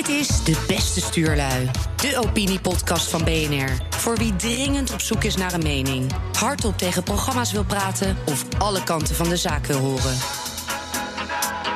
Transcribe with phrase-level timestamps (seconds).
[0.00, 3.68] Dit is De Beste Stuurlui, de opiniepodcast van BNR.
[3.90, 8.44] Voor wie dringend op zoek is naar een mening, hardop tegen programma's wil praten of
[8.58, 10.16] alle kanten van de zaak wil horen.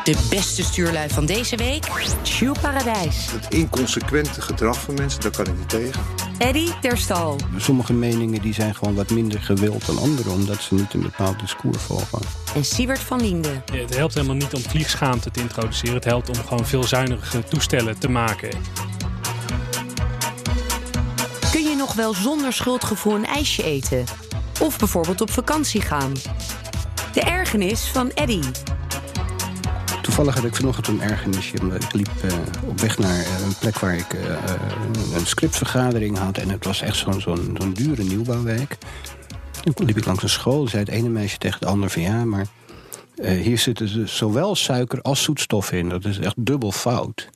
[0.05, 1.87] De beste stuurlui van deze week,
[2.23, 3.31] Sjoe Paradijs.
[3.31, 6.03] Het inconsequente gedrag van mensen, daar kan ik niet tegen.
[6.39, 7.37] Eddie Terstal.
[7.57, 10.31] Sommige meningen die zijn gewoon wat minder gewild dan andere...
[10.31, 12.19] omdat ze niet een bepaald discours volgen.
[12.55, 13.63] En Siebert van Liende.
[13.73, 15.95] Ja, het helpt helemaal niet om vliegschaamte te introduceren.
[15.95, 18.51] Het helpt om gewoon veel zuinige toestellen te maken.
[21.51, 24.05] Kun je nog wel zonder schuldgevoel een ijsje eten?
[24.61, 26.13] Of bijvoorbeeld op vakantie gaan?
[27.13, 28.45] De ergernis van Eddie.
[30.15, 31.55] Toevallig had ik vanochtend een ergernisje.
[31.55, 32.33] Ik liep uh,
[32.69, 34.37] op weg naar uh, een plek waar ik uh,
[35.15, 36.39] een scriptvergadering had.
[36.39, 38.77] En het was echt zo'n zo'n zo'n dure nieuwbouwwijk.
[39.75, 40.69] Toen liep ik langs een school.
[40.69, 42.47] zei het ene meisje tegen het andere van ja, maar
[43.23, 45.89] hier zitten zowel suiker als zoetstof in.
[45.89, 47.31] Dat is echt dubbel fout.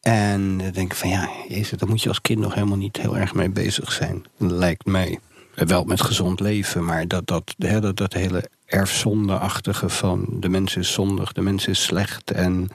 [0.00, 2.96] En dan denk ik van ja, jezus, daar moet je als kind nog helemaal niet
[2.96, 4.24] heel erg mee bezig zijn.
[4.36, 5.18] Lijkt mij.
[5.66, 10.92] Wel met gezond leven, maar dat, dat, dat, dat hele erfzondeachtige van de mens is
[10.92, 12.68] zondig, de mens is slecht en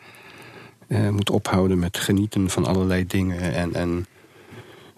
[0.87, 4.05] uh, moet ophouden met genieten van allerlei dingen en, en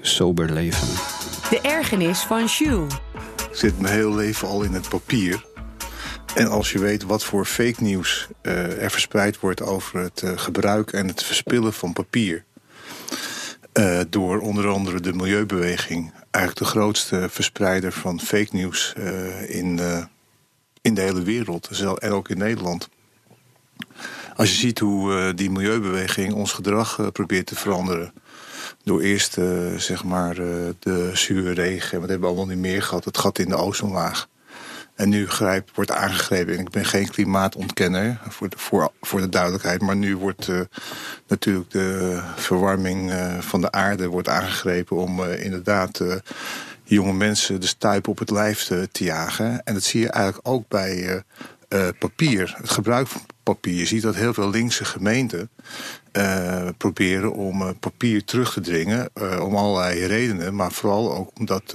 [0.02, 0.88] sober leven.
[1.50, 2.86] De ergernis van Shu.
[3.50, 5.46] Ik zit mijn hele leven al in het papier.
[6.36, 10.32] En als je weet wat voor fake nieuws uh, er verspreid wordt over het uh,
[10.36, 12.44] gebruik en het verspillen van papier.
[13.80, 18.94] Uh, door onder andere de milieubeweging, eigenlijk de grootste verspreider van fake nieuws
[19.48, 19.80] in,
[20.82, 21.70] in de hele wereld
[22.00, 22.90] en ook in Nederland.
[24.36, 28.14] Als je ziet hoe die milieubeweging ons gedrag probeert te veranderen.
[28.84, 29.34] Door eerst
[29.78, 30.36] zeg maar
[30.80, 34.28] de zure regen, wat hebben we allemaal niet meer gehad, het gat in de ozonlaag.
[34.96, 36.54] En nu grijp, wordt aangegrepen.
[36.54, 39.82] En ik ben geen klimaatontkenner, voor de, voor, voor de duidelijkheid.
[39.82, 40.60] Maar nu wordt uh,
[41.28, 46.02] natuurlijk de verwarming uh, van de aarde wordt aangegrepen om uh, inderdaad
[46.84, 49.64] jonge mensen de stuip op het lijf te, te, jagen.
[49.64, 51.24] En dat zie je eigenlijk ook bij
[52.00, 52.54] papier.
[52.58, 53.74] Het gebruik van papier.
[53.74, 55.50] Je ziet dat heel veel linkse gemeenten
[56.14, 59.10] uh, proberen om uh, papier terug te dringen.
[59.42, 60.56] Om allerlei redenen.
[60.56, 61.74] Maar vooral ook omdat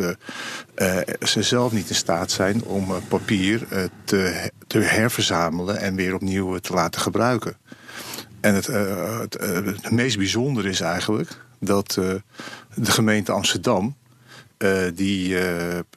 [1.22, 3.66] ze zelf niet in staat zijn om papier
[4.04, 7.56] te, te herverzamelen en weer opnieuw te laten gebruiken.
[8.40, 9.36] En het, het,
[9.82, 11.92] het meest bijzondere is eigenlijk dat
[12.74, 13.96] de gemeente Amsterdam.
[14.94, 15.36] die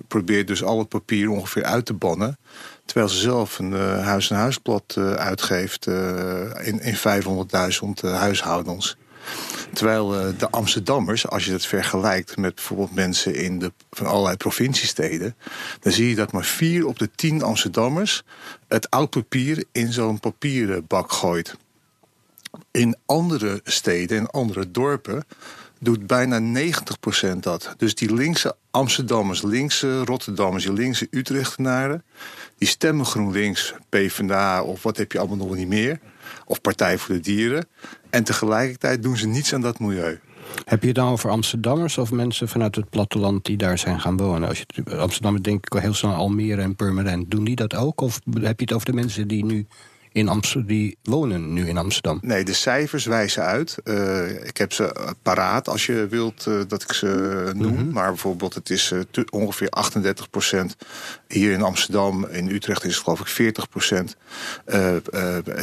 [0.08, 2.38] probeert dus al het papier ongeveer uit te bannen.
[2.86, 8.98] Terwijl ze zelf een uh, huis-en-huisblad uh, uitgeeft uh, in, in 500.000 huishoudens.
[9.74, 10.08] Terwijl
[10.38, 15.36] de Amsterdammers, als je het vergelijkt met bijvoorbeeld mensen in de, van allerlei provinciesteden,
[15.80, 18.24] dan zie je dat maar vier op de tien Amsterdammers
[18.68, 21.56] het oud papier in zo'n papieren bak gooit.
[22.72, 25.26] In andere steden, in andere dorpen,
[25.80, 26.62] doet bijna
[27.36, 27.74] 90% dat.
[27.78, 32.04] Dus die linkse Amsterdammers, linkse Rotterdammers, die linkse Utrechtenaren,
[32.64, 36.00] die stemmen GroenLinks, PvdA of wat heb je allemaal nog niet meer.
[36.46, 37.68] Of Partij voor de Dieren.
[38.10, 40.20] En tegelijkertijd doen ze niets aan dat milieu.
[40.66, 44.18] Heb je het dan over Amsterdammers of mensen vanuit het platteland die daar zijn gaan
[44.18, 44.48] wonen?
[44.48, 47.32] Als je Amsterdam denk ik heel snel Almere en Purmerend.
[47.32, 48.02] Doen die dat ook?
[48.02, 49.68] Of heb je het over de mensen die nu
[50.14, 52.20] in Amsterdam, die wonen nu in Amsterdam?
[52.22, 53.78] Nee, de cijfers wijzen uit.
[53.84, 57.72] Uh, ik heb ze paraat als je wilt uh, dat ik ze noem.
[57.72, 57.92] Mm -hmm.
[57.92, 60.76] Maar bijvoorbeeld, het is uh, ongeveer 38 procent.
[61.28, 64.16] Hier in Amsterdam, in Utrecht is het geloof ik 40 procent.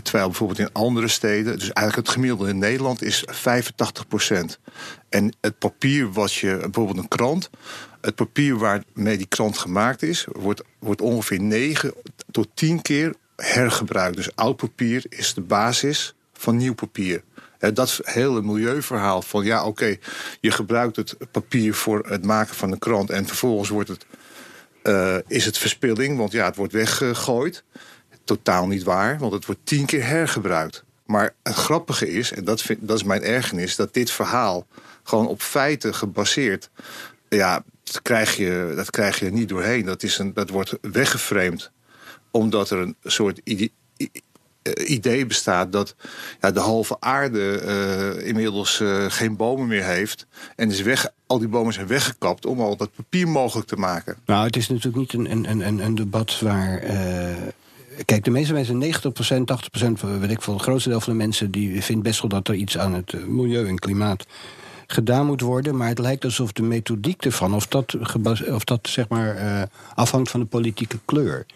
[0.03, 4.59] terwijl bijvoorbeeld in andere steden, dus eigenlijk het gemiddelde in Nederland is 85 procent.
[5.09, 7.51] En het papier wat je, bijvoorbeeld een krant,
[8.01, 11.93] het papier waarmee die krant gemaakt is, wordt, wordt ongeveer 9
[12.31, 14.17] tot 10 keer hergebruik.
[14.17, 17.23] Dus oud papier is de basis van nieuw papier.
[17.59, 19.97] dat hele milieuverhaal van ja, oké,
[20.41, 24.07] je gebruikt het papier voor het maken van een krant en vervolgens wordt het,
[24.83, 27.65] uh, is het verspilling, want ja, het wordt weggegooid.
[28.25, 30.85] Totaal niet waar, want het wordt tien keer hergebruikt.
[31.07, 34.67] Maar het grappige is, en dat, dat is mijn ergernis, dat dit verhaal
[35.03, 36.71] gewoon op feiten gebaseerd,
[37.29, 39.85] ja, dat krijg je, dat krijg je niet doorheen.
[39.85, 41.71] Dat, is een, dat wordt weggeframed
[42.31, 43.73] omdat er een soort idee,
[44.85, 45.95] idee bestaat dat
[46.41, 47.63] ja, de halve aarde
[48.19, 50.27] uh, inmiddels uh, geen bomen meer heeft.
[50.57, 54.17] En is weg, al die bomen zijn weggekapt om al dat papier mogelijk te maken.
[54.27, 56.83] Nou, het is natuurlijk niet een, een, een, een debat waar.
[58.05, 58.87] Kijk, de meeste mensen, 90%,
[59.81, 62.49] 80%, weet ik veel, het grootste deel van de mensen die vindt best wel dat
[62.49, 64.27] er iets aan het milieu en klimaat
[64.87, 65.77] gedaan moet worden.
[65.77, 67.97] Maar het lijkt alsof de methodiek ervan, of dat,
[68.49, 71.47] of dat zeg maar afhangt van de politieke kleur.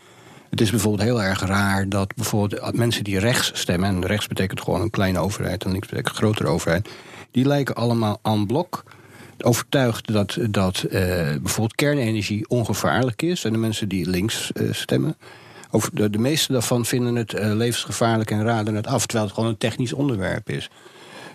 [0.54, 4.60] Het is bijvoorbeeld heel erg raar dat bijvoorbeeld mensen die rechts stemmen, en rechts betekent
[4.60, 6.88] gewoon een kleine overheid en links betekent een grotere overheid,
[7.30, 8.84] die lijken allemaal aan blok
[9.40, 13.44] overtuigd dat, dat uh, bijvoorbeeld kernenergie ongevaarlijk is.
[13.44, 15.16] En de mensen die links uh, stemmen,
[15.70, 19.06] over de, meeste daarvan vinden het uh, levensgevaarlijk en raden het af.
[19.06, 20.70] Terwijl het gewoon een technisch onderwerp is.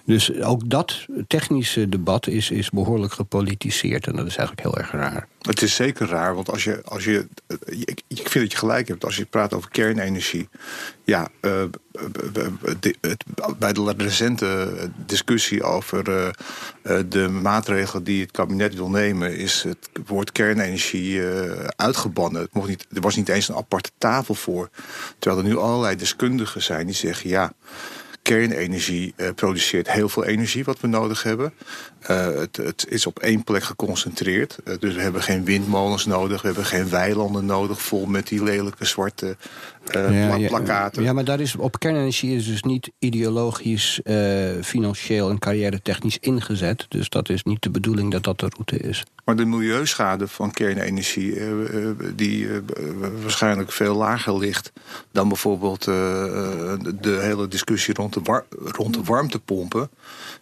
[0.10, 4.08] Dus ook dat technische debat is, is behoorlijk gepolitiseerd.
[4.08, 5.28] En dat is eigenlijk heel erg raar.
[5.42, 7.28] Het is zeker raar, want als je, als je.
[7.66, 10.50] Ik, ik vind dat je gelijk hebt als je praat over kernenergie.
[11.04, 13.24] Ja, de, het,
[13.60, 14.74] bij de recente
[15.06, 16.04] discussie over
[17.10, 21.22] de maatregelen die het kabinet wil nemen, is het woord kernenergie
[21.76, 22.42] uitgebannen.
[22.42, 24.70] Het mocht niet, er was niet eens een aparte tafel voor.
[25.20, 27.54] Terwijl er nu allerlei deskundigen zijn die zeggen ja
[28.30, 31.54] kernenergie uh, produceert heel veel energie wat we nodig hebben.
[32.08, 34.58] Uh, het, het, is op één plek geconcentreerd.
[34.66, 36.42] Uh, dus we hebben geen windmolens nodig.
[36.42, 39.38] We hebben geen weilanden nodig vol met die lelijke zwarte
[39.92, 41.04] ja, ja, plakkaten.
[41.04, 44.02] Ja, maar daar is, op kernenergie is dus niet ideologisch,
[44.62, 46.86] financieel en carrière technisch ingezet.
[46.90, 49.04] Dus dat is niet de bedoeling dat dat de route is.
[49.26, 51.38] Maar de milieuschade van kernenergie,
[52.16, 52.48] die
[53.22, 54.72] waarschijnlijk veel lager ligt
[55.12, 59.90] dan bijvoorbeeld de hele discussie rond de, rond de warmtepompen,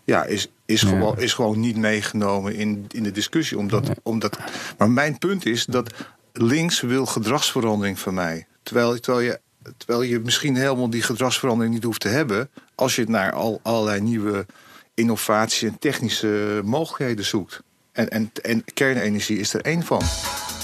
[0.04, 3.58] ja, is, is, Gewoon, is gewoon niet meegenomen in, in de discussie.
[3.58, 4.38] Omdat, omdat,
[4.78, 5.94] maar mijn punt is dat
[6.34, 8.48] links wil gedragsverandering van mij.
[8.64, 9.40] Terwijl, terwijl, je,
[9.78, 12.50] terwijl je misschien helemaal die gedragsverandering niet hoeft te hebben...
[12.76, 14.46] als je naar al, allerlei nieuwe
[14.94, 17.62] innovatie en technische mogelijkheden zoekt.
[17.92, 20.02] En, en, en kernenergie is er één van.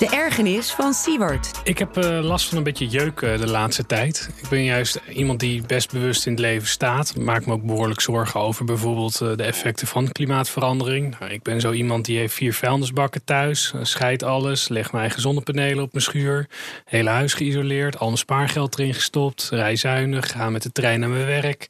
[0.04, 1.52] De ergernis van Siewert.
[1.64, 4.30] Ik heb uh, last van een beetje jeuk de laatste tijd.
[4.42, 7.16] Ik ben juist iemand die best bewust in het leven staat.
[7.18, 11.16] Maak me ook behoorlijk zorgen over bijvoorbeeld uh, de effecten van klimaatverandering.
[11.20, 13.74] Nou, ik ben zo iemand die heeft vier vuilnisbakken thuis.
[13.82, 16.48] Scheidt alles, legt mijn eigen zonnepanelen op mijn schuur.
[16.86, 19.48] Hele huis geïsoleerd, al mijn spaargeld erin gestopt.
[19.52, 21.70] Rij zuinig, ga met de trein naar mijn werk.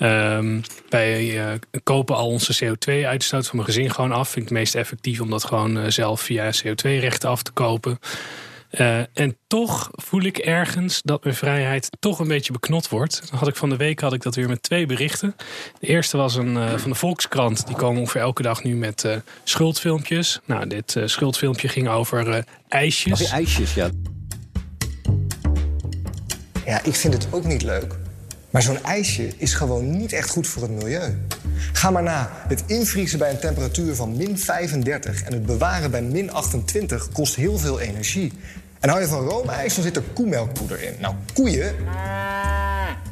[0.00, 1.52] Um, wij uh,
[1.82, 4.28] kopen al onze CO2-uitstoot van mijn gezin gewoon af.
[4.28, 7.98] Vind ik het meest effectief om dat gewoon uh, zelf via CO2-rechten af te kopen.
[8.70, 13.22] Uh, en toch voel ik ergens dat mijn vrijheid toch een beetje beknot wordt.
[13.30, 15.36] Dan had ik van de week had ik dat weer met twee berichten.
[15.78, 17.66] De eerste was een van de Volkskrant.
[17.66, 19.06] Die komen ongeveer elke dag nu met
[19.44, 20.40] schuldfilmpjes.
[20.44, 23.12] Nou, dit schuldfilmpje ging over ijsjes.
[23.12, 23.90] Over ijsjes, ja.
[26.66, 28.01] Ja, ik vind het ook niet leuk.
[28.52, 31.18] Maar zo'n ijsje is gewoon niet echt goed voor het milieu.
[31.72, 32.30] Ga maar na.
[32.48, 37.34] Het invriezen bij een temperatuur van min 35 en het bewaren bij min 28 kost
[37.34, 38.32] heel veel energie.
[38.80, 40.94] En hou je van roomijs, dan zit er koemelkpoeder in.
[41.00, 41.74] Nou, koeien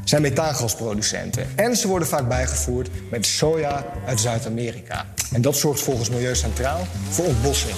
[0.05, 1.47] zijn methaangasproducenten.
[1.57, 5.07] En ze worden vaak bijgevoerd met soja uit Zuid-Amerika.
[5.33, 7.77] En dat zorgt volgens Milieu Centraal voor ontbossing.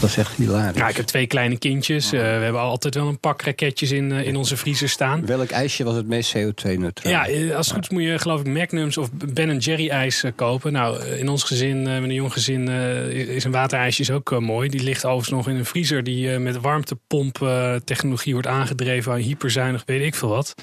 [0.00, 0.76] Dat is echt hilarisch.
[0.76, 2.12] Ja, ik heb twee kleine kindjes.
[2.12, 5.26] Uh, we hebben altijd wel een pak raketjes in, uh, in onze vriezer staan.
[5.26, 7.12] Welk ijsje was het meest CO2-neutraal?
[7.12, 10.24] Ja, eh, als het goed is moet je geloof ik Magnums of Ben Jerry ijs
[10.34, 10.72] kopen.
[10.72, 12.68] Nou, in ons gezin, met een jong gezin,
[13.08, 14.68] is een waterijsje is ook mooi.
[14.68, 17.50] Die ligt overigens nog in een vriezer die met warmtepomp
[17.84, 19.14] technologie wordt aangedreven.
[19.14, 20.54] Hyperzuinig, weet ik veel wat.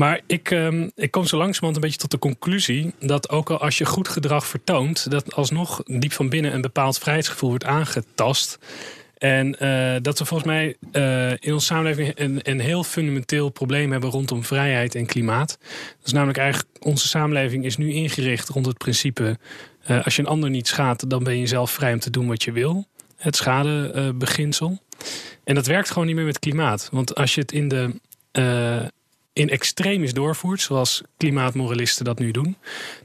[0.00, 3.60] Maar ik, um, ik kom zo langzamerhand een beetje tot de conclusie dat ook al
[3.60, 8.58] als je goed gedrag vertoont, dat alsnog diep van binnen een bepaald vrijheidsgevoel wordt aangetast.
[9.18, 13.92] En uh, dat we volgens mij uh, in onze samenleving een, een heel fundamenteel probleem
[13.92, 15.58] hebben rondom vrijheid en klimaat.
[16.04, 19.38] Is namelijk eigenlijk, onze samenleving is nu ingericht rond het principe:
[19.90, 22.26] uh, als je een ander niet schaadt, dan ben je zelf vrij om te doen
[22.26, 22.86] wat je wil.
[23.16, 24.78] Het schadebeginsel.
[25.44, 26.88] En dat werkt gewoon niet meer met klimaat.
[26.92, 27.94] Want als je het in de
[29.32, 32.56] in extremis doorvoert, zoals klimaatmoralisten dat nu doen,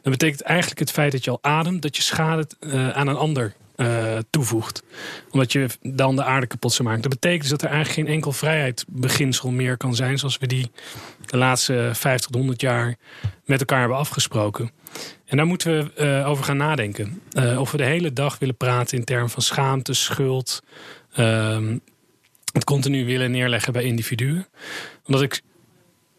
[0.01, 3.15] dan betekent eigenlijk het feit dat je al ademt, dat je schade uh, aan een
[3.15, 4.83] ander uh, toevoegt.
[5.31, 7.01] Omdat je dan de aarde kapot zou maken.
[7.01, 10.71] Dat betekent dus dat er eigenlijk geen enkel vrijheidsbeginsel meer kan zijn, zoals we die
[11.25, 12.95] de laatste 50 tot 100 jaar
[13.45, 14.71] met elkaar hebben afgesproken.
[15.25, 17.21] En daar moeten we uh, over gaan nadenken.
[17.57, 20.63] of we de hele dag willen praten in termen van schaamte, schuld.
[21.13, 21.77] Ehm,
[22.53, 24.47] het continu willen neerleggen bij individuen.
[25.05, 25.41] Omdat ik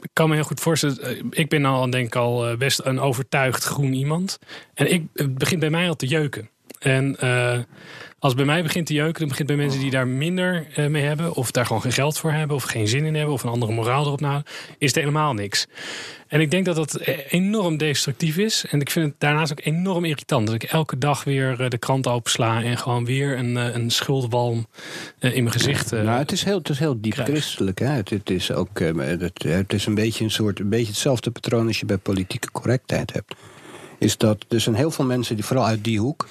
[0.06, 1.02] ik kan me heel goed voorstellen.
[1.02, 4.38] Eh, ik ben al, denk ik, al eh, best een overtuigd groen iemand.
[4.74, 6.50] En ik, het begint bij mij al te jeuken.
[6.78, 7.58] En uh,
[8.18, 10.86] als het bij mij begint te jeuken, dan begint bij mensen die daar minder uh,
[10.86, 13.42] mee hebben, of daar gewoon geen geld voor hebben, of geen zin in hebben, of
[13.42, 14.42] een andere moraal erop nou,
[14.78, 15.66] is er helemaal niks.
[16.28, 18.64] En ik denk dat dat enorm destructief is.
[18.70, 20.46] En ik vind het daarnaast ook enorm irritant.
[20.46, 24.66] Dat ik elke dag weer eh, de krant opensla en gewoon weer een, een schuldwalm
[25.18, 25.90] in mijn gezicht.
[25.90, 27.78] Nou, het is heel, het is heel diep christelijk.
[27.78, 27.86] Hè?
[27.86, 31.66] Het, het, is ook het, het is een beetje een soort een beetje hetzelfde patroon
[31.66, 33.34] als je bij politieke correctheid hebt.
[33.98, 36.26] Is dat er zijn heel veel mensen die vooral uit die hoek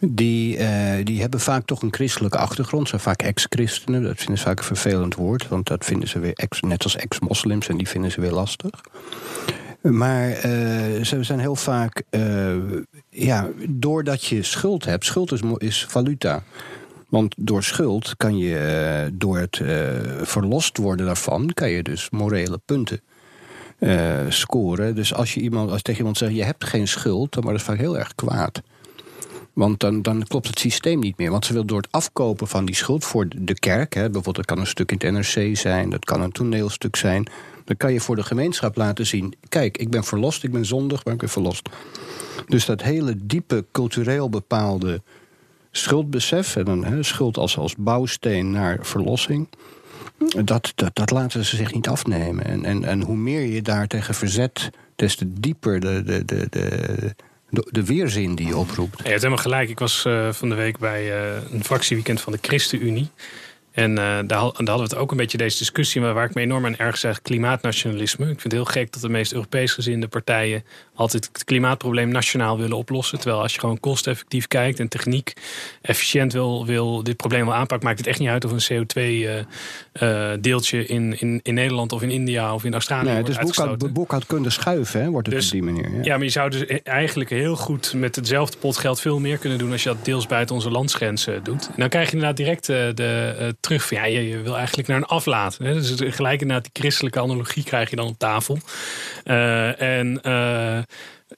[0.00, 2.88] Die, eh, die hebben vaak toch een christelijke achtergrond.
[2.88, 4.02] Zijn vaak ex-christenen.
[4.02, 5.48] Dat vinden ze vaak een vervelend woord.
[5.48, 7.68] Want dat vinden ze weer ex, net als ex-moslims.
[7.68, 8.70] En die vinden ze weer lastig.
[9.82, 10.42] Maar uh,
[11.04, 12.02] ze zijn heel vaak.
[12.10, 12.54] Uh,
[13.10, 15.04] ja, doordat je schuld hebt.
[15.04, 16.42] Schuld is, is valuta.
[17.08, 19.60] Want door schuld kan je, door het
[20.22, 23.00] verlost worden daarvan, kan je dus morele punten
[24.28, 24.94] scoren.
[24.94, 27.68] Dus als je iemand, als tegen iemand zegt: je hebt geen schuld, dan wordt het
[27.68, 28.62] vaak heel erg kwaad.
[29.58, 31.30] Want dan, dan klopt het systeem niet meer.
[31.30, 34.44] Want ze wil door het afkopen van die schuld voor de kerk, hè, bijvoorbeeld dat
[34.44, 37.26] kan een stuk in het NRC zijn, dat kan een toneelstuk zijn,
[37.64, 41.04] dan kan je voor de gemeenschap laten zien: kijk, ik ben verlost, ik ben zondig,
[41.04, 41.68] maar ik ben verlost.
[42.46, 45.02] Dus dat hele diepe cultureel bepaalde
[45.70, 49.48] schuldbesef, en een hè, schuld als, als bouwsteen naar verlossing,
[50.44, 52.44] dat, dat, dat laten ze zich niet afnemen.
[52.44, 56.46] En, en, en hoe meer je daar tegen verzet, des te dieper de, de, de,
[56.50, 57.14] de
[57.50, 58.96] de, weerzin die je oproept.
[58.96, 59.68] Ja, je hebt helemaal gelijk.
[59.68, 63.08] Ik was uh, van de week bij uh, een fractieweekend van de ChristenUnie.
[63.78, 66.34] En uh, daar, daar, hadden we het ook een beetje deze discussie, maar waar ik
[66.34, 68.24] me enorm aan erg zeg, klimaatnationalisme.
[68.24, 72.58] Ik vind het heel gek dat de meest Europees gezinde partijen altijd het klimaatprobleem nationaal
[72.58, 73.18] willen oplossen.
[73.18, 75.32] Terwijl als je gewoon kosteffectief kijkt en techniek
[75.82, 80.76] efficiënt wil, wil dit probleem wel aanpakken, maakt het echt niet uit of een CO2-deeltje
[80.76, 83.92] uh, uh, in, in, in Nederland of in India of in Australië nee, dus boekhoud,
[83.92, 85.90] boekhoud kunnen schuiven, hè, wordt het dus, op die manier.
[85.90, 85.98] Ja.
[86.02, 86.16] ja.
[86.16, 89.72] maar je zou dus eigenlijk heel goed met hetzelfde pot geld veel meer kunnen doen
[89.72, 91.66] als je dat deels buiten onze landsgrenzen doet.
[91.66, 95.04] En dan krijg je inderdaad direct de, de ja, je, je, wil eigenlijk naar een
[95.04, 95.58] aflaat.
[95.62, 95.74] Hè?
[95.74, 98.58] Dus gelijk inderdaad die christelijke analogie krijg je dan op tafel.
[99.24, 100.78] Uh, en uh,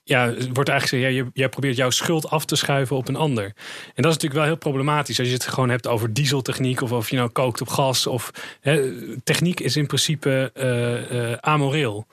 [0.04, 3.44] ja, wordt eigenlijk gezegd, ja, jij probeert jouw schuld af te schuiven op een ander.
[3.44, 6.92] En dat is natuurlijk wel heel problematisch als je het gewoon hebt over dieseltechniek of
[6.92, 8.06] of je nou kookt op gas.
[8.06, 8.92] Of, hè,
[9.24, 12.06] techniek is in principe uh, amoreel.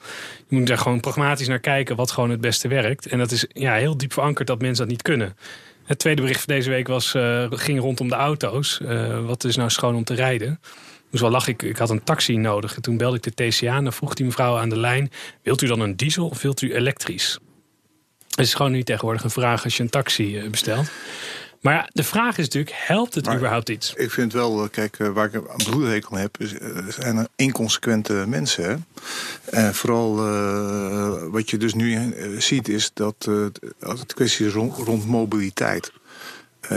[0.48, 3.06] Je moet er gewoon pragmatisch naar kijken wat gewoon het beste werkt.
[3.06, 5.36] En dat is ja, heel diep verankerd dat mensen dat niet kunnen.
[5.88, 8.79] Het tweede bericht van deze week was, uh, ging rondom de auto's.
[8.82, 10.60] Uh, wat is nou schoon om te rijden?
[11.12, 12.75] Dus wel lach ik, ik had een taxi nodig.
[12.75, 15.12] En toen belde ik de TCA en dan vroeg die mevrouw aan de lijn...
[15.44, 17.39] wilt u dan een diesel of wilt u elektrisch?
[18.29, 20.91] Het is gewoon nu tegenwoordig een vraag als je een taxi eh, bestelt.
[21.62, 23.94] Maar de vraag is natuurlijk, helpt het überhaupt iets?
[23.94, 26.38] Ik vind wel, eh, kijk, eh, waar ik een bloedhekel aan heb,
[26.90, 28.86] zijn inconsequente mensen.
[29.46, 30.16] En vooral
[31.30, 33.30] wat je dus nu ziet, is dat
[33.80, 35.92] het kwestie is rond, rond mobiliteit.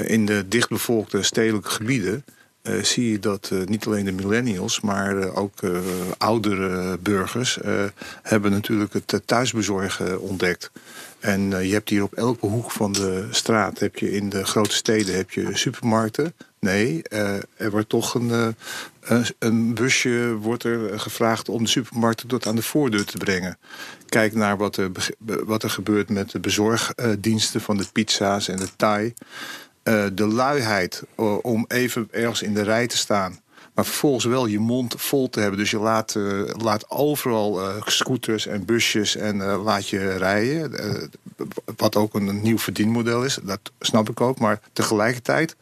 [0.03, 2.25] in de dichtbevolkte stedelijke gebieden
[2.63, 5.61] uh, zie je dat uh, niet alleen de millennials, maar uh, ook
[6.19, 7.59] oudere burgers
[8.23, 10.71] hebben natuurlijk het thuisbezorgen ontdekt.
[11.21, 14.75] En je hebt hier op elke hoek van de straat, heb je in de grote
[14.75, 16.35] steden heb je supermarkten.
[16.61, 17.03] Nee,
[17.57, 18.57] er wordt toch een,
[19.39, 23.59] een busje wordt er gevraagd om de supermarkten tot aan de voordeur te brengen.
[24.07, 24.91] Kijk naar wat er,
[25.45, 29.15] wat er gebeurt met de bezorgdiensten van de pizza's en de Thai.
[30.13, 31.03] De luiheid
[31.43, 33.40] om even ergens in de rij te staan.
[33.75, 35.59] Maar vervolgens wel je mond vol te hebben.
[35.59, 41.11] Dus je laat, uh, laat overal scooters en busjes en laat je rijden.
[41.77, 43.39] wat ook een, nieuw verdienmodel is.
[43.43, 44.39] Dat snap ik ook.
[44.39, 45.57] Maar tegelijkertijd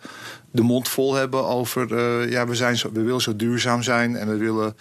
[0.50, 1.88] de mond vol hebben over...
[2.30, 4.76] ja, we, zijn zo, we willen zo duurzaam zijn en we willen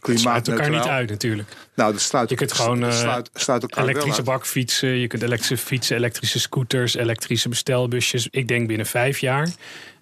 [0.00, 1.48] klimaat elkaar niet uit natuurlijk.
[1.74, 6.40] Nou, dat sluit, je kunt gewoon sluit, sluit elektrische bakfietsen, je kunt elektrische fietsen, elektrische
[6.40, 8.28] scooters, elektrische bestelbusjes.
[8.30, 9.48] Ik denk binnen vijf jaar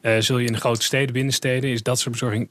[0.06, 2.48] uh, zul je in de grote steden, binnensteden, is dat soort bezorging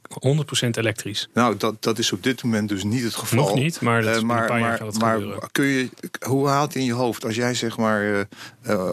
[0.66, 1.28] 100% elektrisch.
[1.34, 3.38] Nou, dat, dat is op dit moment dus niet het geval.
[3.38, 5.48] Nog niet, maar dat is uh, maar, een paar maar, jaar gaat het maar gebeuren.
[5.52, 5.88] Kun je,
[6.26, 8.26] hoe haalt in je hoofd als jij zeg maar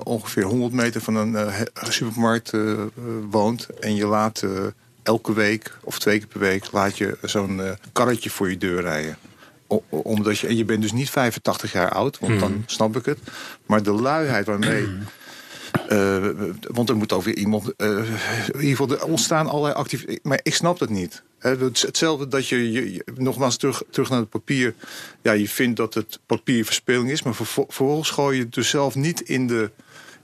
[0.03, 1.53] ongeveer 100 meter van een
[1.89, 2.51] supermarkt
[3.29, 4.43] woont en je laat
[5.03, 9.17] elke week of twee keer per week laat je zo'n karretje voor je deur rijden.
[9.88, 12.63] omdat je, en je bent dus niet 85 jaar oud, want dan hmm.
[12.65, 13.20] snap ik het.
[13.65, 14.88] Maar de luiheid waarmee.
[15.89, 16.27] Uh,
[16.61, 17.73] want er moet ook weer iemand.
[17.77, 20.29] Uh, in ieder geval, er ontstaan allerlei activiteiten.
[20.29, 21.23] Maar ik snap dat niet.
[21.39, 24.73] Hetzelfde dat je, je, nogmaals terug, terug naar het papier.
[25.21, 27.23] Ja, je vindt dat het papier verspilling is.
[27.23, 29.71] Maar vervolgens gooi je het dus zelf niet in de,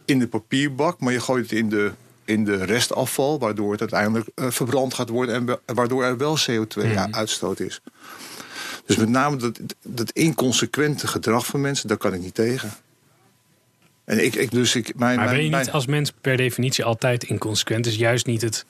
[0.06, 1.00] in de papierbak.
[1.00, 1.92] Maar je gooit het in de
[2.30, 7.60] in de restafval, waardoor het uiteindelijk uh, verbrand gaat worden en waardoor er wel CO2-uitstoot
[7.60, 7.82] is.
[8.86, 12.72] Dus met name dat, dat inconsequente gedrag van mensen, daar kan ik niet tegen.
[14.10, 17.24] En ik, ik, dus ik, mijn, maar ben je niet als mens per definitie altijd
[17.24, 17.86] inconsequent?
[17.86, 18.66] is juist niet het,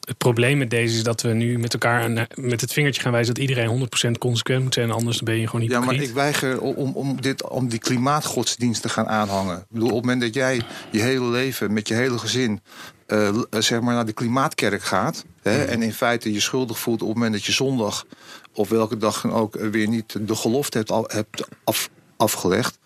[0.00, 3.34] het probleem met deze is dat we nu met elkaar met het vingertje gaan wijzen
[3.34, 4.90] dat iedereen 100% consequent moet zijn.
[4.90, 5.70] Anders ben je gewoon niet.
[5.70, 9.56] Ja, maar ik weiger om, om, dit, om die klimaatgodsdienst te gaan aanhangen.
[9.56, 12.60] Ik bedoel, op het moment dat jij je hele leven met je hele gezin
[13.06, 15.24] uh, zeg maar naar de klimaatkerk gaat.
[15.42, 18.04] Hè, en in feite je schuldig voelt op het moment dat je zondag
[18.52, 22.78] of welke dag dan ook weer niet de gelofte hebt, hebt af, afgelegd.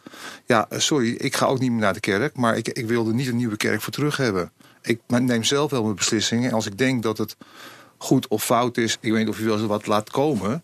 [0.46, 3.14] Ja, sorry, ik ga ook niet meer naar de kerk, maar ik, ik wil er
[3.14, 4.52] niet een nieuwe kerk voor terug hebben.
[4.82, 6.48] Ik neem zelf wel mijn beslissingen.
[6.48, 7.36] En als ik denk dat het
[8.02, 10.62] goed of fout is, ik weet niet of je wel eens wat laat komen.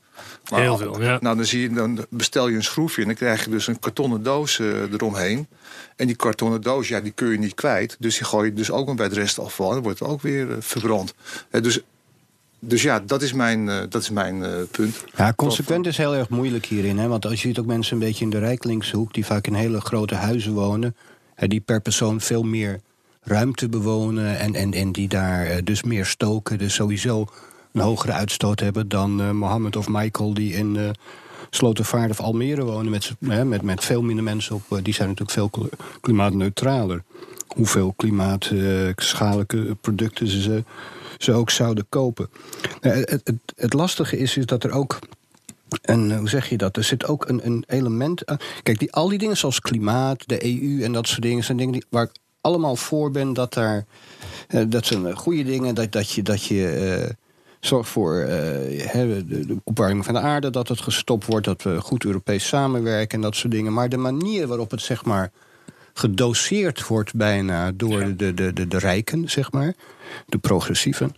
[0.51, 1.19] Maar Heel veel, ja.
[1.21, 3.79] Nou, dan, zie je, dan bestel je een schroefje en dan krijg je dus een
[3.79, 5.49] kartonnen doos uh, eromheen.
[5.97, 7.97] En die kartonnen doos, ja, die kun je niet kwijt.
[7.99, 9.69] Dus die gooi je dus ook maar bij het restafval.
[9.69, 11.15] En dan wordt het ook weer uh, verbrand.
[11.51, 11.81] Uh, dus
[12.59, 15.05] dus ja, dat is mijn, uh, dat is mijn uh, punt.
[15.17, 16.99] Ja, consequent is heel erg moeilijk hierin.
[16.99, 17.09] Hè?
[17.09, 19.01] Want als je ziet ook mensen een beetje in de Rijklingshoek...
[19.01, 19.15] hoek...
[19.15, 20.97] die vaak in hele grote huizen wonen...
[21.35, 22.81] Hè, die per persoon veel meer
[23.21, 24.39] ruimte bewonen...
[24.39, 26.59] en, en, en die daar uh, dus meer stoken.
[26.59, 27.27] Dus sowieso
[27.73, 30.35] een hogere uitstoot hebben dan Mohammed of Michael...
[30.35, 30.95] die in
[31.51, 34.81] Slotervaart of Almere wonen met, met, met veel minder mensen op.
[34.83, 35.71] die zijn natuurlijk veel
[36.01, 37.03] klimaatneutraler.
[37.47, 40.65] Hoeveel klimaatschadelijke producten ze
[41.19, 42.29] ze ook zouden kopen.
[42.81, 44.99] Nou, het, het, het, lastige is, is dat er ook.
[45.83, 46.77] En hoe zeg je dat?
[46.77, 48.25] Er zit ook een, een element.
[48.63, 51.85] Kijk, die, al die dingen zoals klimaat, de EU en dat soort dingen zijn dingen
[51.89, 53.85] waar ik allemaal voor ben dat daar.
[54.49, 56.23] Uh, dat zijn goede dingen, dat, dat je.
[56.23, 57.15] Dat je
[57.61, 62.47] zorgt voor de, opwarming van de aarde, dat het gestopt wordt, dat we goed Europees
[62.47, 63.73] samenwerken en dat soort dingen.
[63.73, 65.33] Maar de manier waarop het zeg maar
[65.99, 69.75] gedoseerd wordt bijna door de, de, de, de rijken, zeg maar,
[70.27, 71.15] de progressieven.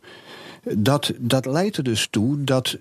[0.63, 2.79] Dat, dat leidt er dus toe dat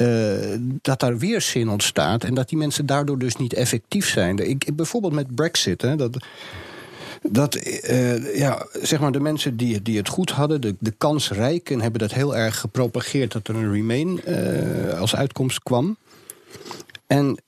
[0.00, 4.38] uh, dat daar weerzin ontstaat en dat die mensen daardoor dus niet effectief zijn.
[4.48, 6.24] Ik, bijvoorbeeld met Brexit, hè, dat,
[7.22, 11.80] dat uh, ja, zeg maar de mensen die, die het goed hadden, de, de kansrijken,
[11.80, 15.96] hebben dat heel erg gepropageerd dat er een Remain uh, als uitkomst kwam.
[17.06, 17.38] En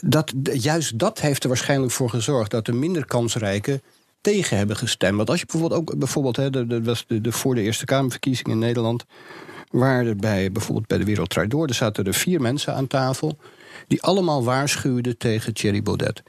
[0.00, 3.82] dat, juist dat heeft er waarschijnlijk voor gezorgd dat de minder kansrijken
[4.20, 5.16] tegen hebben gestemd.
[5.16, 8.58] Want als je bijvoorbeeld ook bijvoorbeeld, hè, de, was de, voor de Eerste Kamerverkiezingen in
[8.58, 9.04] Nederland,
[9.70, 13.38] waar er bij bijvoorbeeld bij de Wereld Door, zaten er vier mensen aan tafel
[13.86, 16.22] die allemaal waarschuwden tegen Thierry Baudet.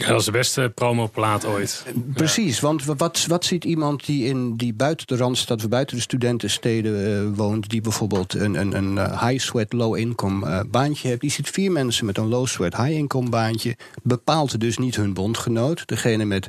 [0.00, 1.84] Ja, dat is de beste promoplaat ooit.
[2.14, 5.68] Precies, want wat, wat ziet iemand die, in, die buiten de Randstad...
[5.68, 7.68] buiten de studentensteden uh, woont...
[7.68, 11.20] die bijvoorbeeld een, een, een eh, high-sweat, low-income uh, baantje heeft...
[11.20, 13.76] die ziet vier mensen met een low-sweat, high-income baantje...
[14.02, 15.88] bepaalt dus niet hun bondgenoot.
[15.88, 16.48] Degene met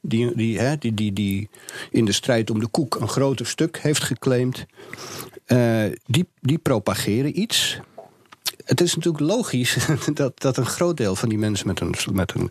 [0.00, 1.48] die, die, hè, die, die, die
[1.90, 4.66] in de strijd om de koek een groter stuk heeft geclaimd...
[5.46, 7.78] Uh, die, die propageren iets
[8.68, 9.76] het is natuurlijk logisch
[10.14, 12.50] dat, dat een groot deel van die mensen met een, met een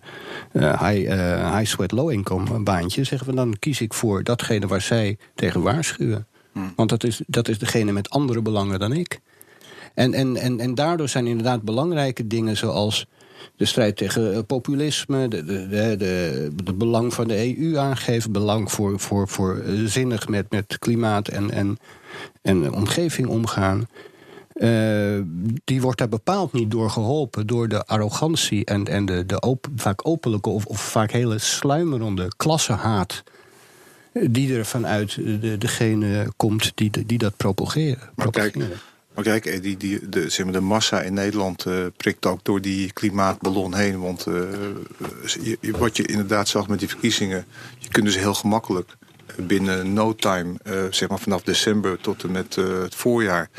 [0.54, 4.68] uh, high, uh, high sweat, low income baantje zeggen van dan kies ik voor datgene
[4.68, 6.28] waar zij tegen waarschuwen.
[6.52, 6.74] Hmm.
[6.76, 9.20] Want dat is, dat is degene met andere belangen dan ik.
[9.94, 13.08] En, en, en, en daardoor zijn inderdaad belangrijke dingen zoals
[13.56, 18.72] de strijd tegen eh, populisme, de, de, de, de, belang van de EU aangeven, belang
[18.72, 21.78] voor, voor, voor zinnig met, met klimaat en, en,
[22.42, 23.88] en omgeving omgaan.
[24.58, 25.22] Uh,
[25.64, 27.48] die wordt daar bepaald niet door geholpen.
[27.48, 33.24] Door de arrogantie en, en de, de vaak openlijke of, of vaak hele sluimerende klassenhaat.
[34.18, 38.10] Eh, die er vanuit de, degene komt die, die dat propageren.
[38.16, 38.58] Maar kijk,
[39.14, 42.40] maar kijk eh, die, die, de, zeg maar, de massa in Nederland uh, prikt ook
[42.44, 44.00] door die klimaatballon heen.
[44.00, 44.36] Want uh,
[45.42, 47.46] je, wat je inderdaad zag met die verkiezingen,
[47.78, 48.98] je kunt dus heel gemakkelijk
[49.36, 50.54] binnen no time,
[50.90, 53.50] zeg maar vanaf december tot en met het voorjaar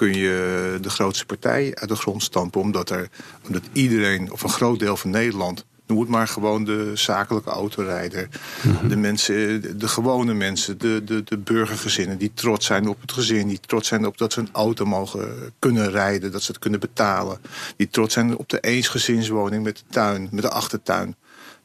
[0.00, 2.60] kun je de grootste partij uit de grond stampen.
[2.60, 3.08] Omdat, er,
[3.46, 5.64] omdat iedereen, of een groot deel van Nederland...
[5.86, 8.28] noem het maar gewoon de zakelijke autorijder.
[8.62, 8.88] Mhm.
[8.88, 12.18] De mensen, de gewone mensen, de, de, de burgergezinnen...
[12.18, 13.48] die trots zijn op het gezin.
[13.48, 16.32] Die trots zijn op dat ze een auto mogen kunnen rijden.
[16.32, 17.38] Dat ze het kunnen betalen.
[17.76, 21.16] Die trots zijn op de eensgezinswoning met de tuin, met de achtertuin.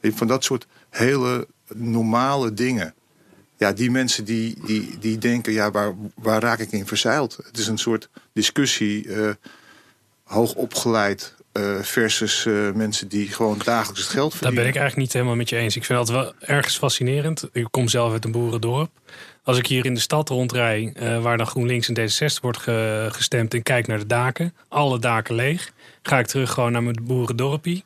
[0.02, 2.94] Van dat soort hele normale dingen
[3.56, 7.38] ja, die mensen die, die, die denken, ja, waar, waar raak ik in verzeild?
[7.46, 9.30] Het is een soort discussie, uh,
[10.22, 14.54] hoog opgeleid uh, versus uh, mensen die gewoon dagelijks het geld verdienen.
[14.54, 15.76] Daar ben ik eigenlijk niet helemaal met je eens.
[15.76, 17.48] Ik vind dat wel ergens fascinerend.
[17.52, 18.90] Ik kom zelf uit een boerendorp.
[19.42, 22.58] Als ik hier in de stad rondrij, waar dan GroenLinks en D66 wordt
[23.14, 23.54] gestemd...
[23.54, 25.72] en kijk naar de daken, alle daken leeg...
[26.02, 27.84] ga ik terug gewoon naar mijn boerendorpie.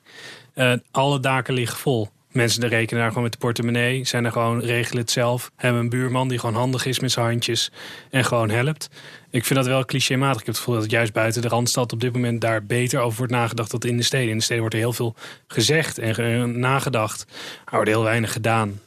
[0.90, 2.10] alle daken liggen vol.
[2.30, 5.50] Mensen rekenen daar gewoon met de portemonnee, zijn er gewoon, regelen het zelf.
[5.56, 7.70] Hebben een buurman die gewoon handig is met zijn handjes
[8.10, 8.88] en gewoon helpt.
[9.30, 10.40] Ik vind dat wel clichématig.
[10.40, 13.00] Ik heb het gevoel dat het juist buiten de Randstad op dit moment daar beter
[13.00, 14.28] over wordt nagedacht dan in de steden.
[14.28, 15.14] In de steden wordt er heel veel
[15.46, 17.26] gezegd en nagedacht.
[17.64, 18.80] Er wordt heel weinig gedaan.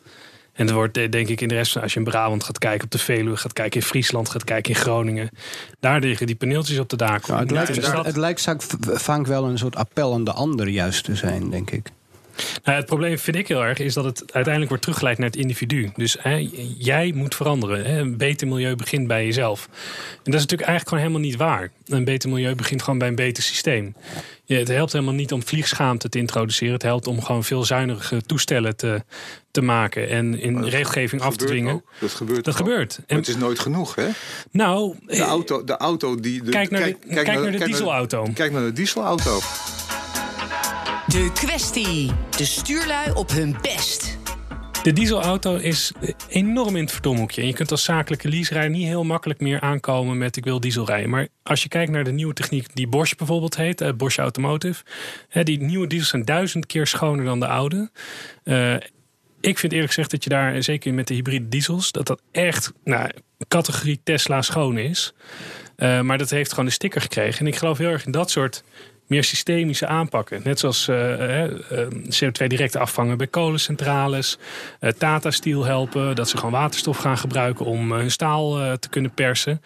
[0.53, 2.83] En er wordt denk ik in de rest van, als je in Brabant gaat kijken,
[2.83, 5.29] op de Veluwe gaat kijken, in Friesland gaat kijken, in Groningen.
[5.79, 7.37] Daar liggen die paneeltjes op de daken.
[7.37, 8.47] het, lijkt, het, lijkt
[8.79, 11.91] vaak wel een soort appel aan de ander juist te zijn, denk ik.
[12.63, 15.35] Nou, het probleem vind ik heel erg is dat het uiteindelijk wordt teruggeleid naar het
[15.35, 15.91] individu.
[15.95, 17.85] Dus hè, jij moet veranderen.
[17.85, 17.99] Hè.
[17.99, 19.67] Een beter milieu begint bij jezelf.
[20.23, 21.71] En dat is natuurlijk eigenlijk gewoon helemaal niet waar.
[21.85, 23.95] Een beter milieu begint gewoon bij een beter systeem.
[24.45, 26.73] Ja, het helpt helemaal niet om vliegschaamte te introduceren.
[26.73, 29.03] Het helpt om gewoon veel zuinige toestellen te,
[29.51, 31.73] te maken en in dat regelgeving af te dwingen.
[31.73, 31.83] ook.
[31.99, 32.45] Dat gebeurt.
[32.45, 32.59] Dat ook.
[32.59, 32.99] gebeurt.
[33.07, 34.07] En, het is nooit genoeg, hè?
[34.51, 36.43] nou, De auto, de auto die.
[36.43, 38.27] De, Kijk naar de- kijk naar de dieselauto.
[38.33, 39.39] Kijk naar de dieselauto.
[41.13, 42.11] De kwestie.
[42.37, 44.17] De stuurlui op hun best.
[44.83, 45.91] De dieselauto is
[46.29, 47.41] enorm in het verdomhoekje.
[47.41, 50.85] En je kunt als zakelijke leaserijder niet heel makkelijk meer aankomen met ik wil diesel
[50.85, 51.09] rijden.
[51.09, 54.83] Maar als je kijkt naar de nieuwe techniek die Bosch bijvoorbeeld heet, eh, Bosch Automotive.
[55.29, 57.91] Hè, die nieuwe diesels zijn duizend keer schoner dan de oude.
[58.43, 58.75] Eh,
[59.41, 62.73] ik vind eerlijk gezegd dat je daar, zeker met de hybride diesels, dat dat echt
[62.83, 63.09] nou,
[63.47, 65.13] categorie Tesla schoon is.
[65.75, 67.39] Eh, maar dat heeft gewoon een sticker gekregen.
[67.39, 68.63] En ik geloof heel erg in dat soort
[69.07, 70.41] meer systemische aanpakken.
[70.43, 74.37] Net zoals eh, eh, eh, CO2 direct afvangen bij kolencentrales.
[74.79, 76.15] eh, Tata Steel helpen.
[76.15, 79.61] Dat ze gewoon waterstof gaan gebruiken om hun staal te kunnen persen.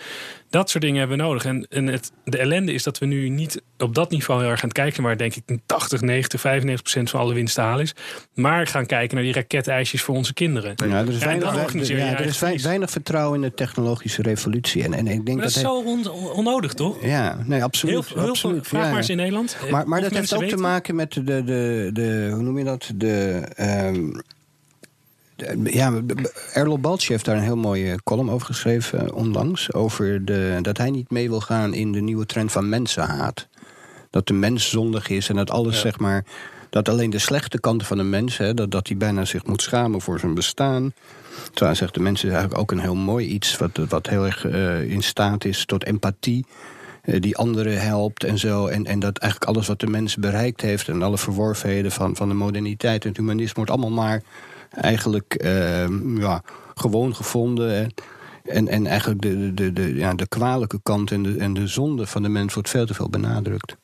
[0.50, 1.46] Dat soort dingen hebben we nodig.
[1.46, 4.62] En, en het, de ellende is dat we nu niet op dat niveau heel erg
[4.62, 5.04] aan het kijken...
[5.04, 7.94] waar denk ik een 80, 90, 95 procent van alle winst te halen is.
[8.34, 10.74] Maar gaan kijken naar die raketijsjes voor onze kinderen.
[10.76, 14.84] Ja, er is, weinig, ja, er is weinig vertrouwen in de technologische revolutie.
[14.84, 15.64] En, en ik denk Maar dat is dat.
[15.64, 17.06] zo on- onnodig, toch?
[17.06, 17.94] ja, nee, absoluut.
[17.96, 19.58] Heel, heel veel, absoluut vraag ja, maar eens in Nederland.
[19.66, 22.64] Eh, Maar, maar dat heeft ook te maken met de, de, de hoe noem je
[22.64, 22.92] dat?
[22.96, 24.24] De, ehm, de-
[25.64, 26.02] ja,
[26.54, 29.74] Errol Balch heeft daar een heel mooie column over geschreven eh, onlangs.
[29.74, 33.48] Over de, dat hij niet mee wil gaan in de nieuwe trend van mensenhaat.
[34.10, 36.26] Dat de mens zondig is en dat alles zeg maar.
[36.70, 39.62] Dat alleen de slechte kanten van de mens, hè, dat, dat hij bijna zich moet
[39.62, 40.94] schamen voor zijn bestaan.
[41.44, 44.26] Terwijl hij zegt, de mens is eigenlijk ook een heel mooi iets, wat, wat heel
[44.26, 46.46] erg eh, in staat is tot empathie
[47.02, 48.68] eh, die anderen helpt en zo.
[48.68, 50.88] En, en dat eigenlijk alles wat de mens bereikt heeft...
[50.88, 53.56] en alle verworvenheden van, van de moderniteit en het humanisme...
[53.56, 54.22] wordt allemaal maar
[54.82, 55.88] eigenlijk eh,
[56.18, 56.42] ja,
[56.76, 57.76] gewoon gevonden.
[57.76, 57.92] En,
[58.44, 62.08] en, en eigenlijk de, de, de, ja, de kwalijke kant en de, en de zonde
[62.08, 62.54] van de mens...
[62.54, 63.76] wordt veel te veel benadrukt.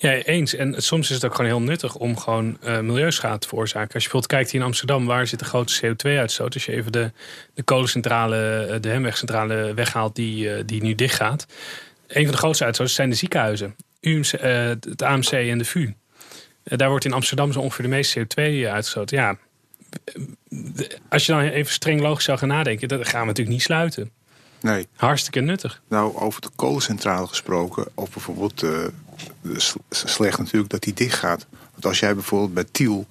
[0.00, 0.54] Ja, eens.
[0.54, 3.94] En soms is het ook gewoon heel nuttig om gewoon eh, milieuschade te veroorzaken.
[3.94, 6.54] Als je bijvoorbeeld kijkt hier in Amsterdam, waar zit de grote CO2-uitstoot?
[6.54, 7.12] Als je even de,
[7.54, 11.46] de kolencentrale, eh, de Hemwegcentrale weghaalt die, eh, die nu dichtgaat.
[12.06, 13.76] Een van de grootste uitstoters zijn de ziekenhuizen.
[14.00, 15.94] UMC, het AMC en de VU.
[16.64, 19.16] Daar wordt in Amsterdam zo ongeveer de meeste CO2 uitgestoten.
[19.16, 19.36] Ja,
[21.08, 24.10] als je dan even streng logisch zou gaan nadenken, dan gaan we natuurlijk niet sluiten.
[24.60, 24.88] Nee.
[24.96, 25.82] Hartstikke nuttig.
[25.88, 28.86] Nou, over de kolencentrale gesproken, of bijvoorbeeld eh,
[29.90, 31.46] slecht natuurlijk dat die dicht gaat.
[31.72, 33.06] Want als jij bijvoorbeeld bij Tiel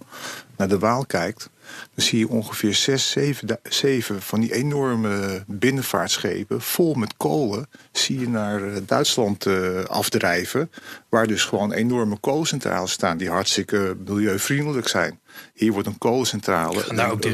[0.55, 1.49] naar de Waal kijkt,
[1.95, 7.67] dan zie je ongeveer zes, zeven, zeven van die enorme binnenvaartschepen vol met kolen.
[7.91, 10.71] Zie je naar eh, Duitsland eh, afdrijven,
[11.09, 15.19] waar dus gewoon enorme kolencentrales staan die hartstikke milieuvriendelijk zijn.
[15.53, 16.83] Hier wordt een kolencentrale.
[16.89, 17.31] En daar ook een-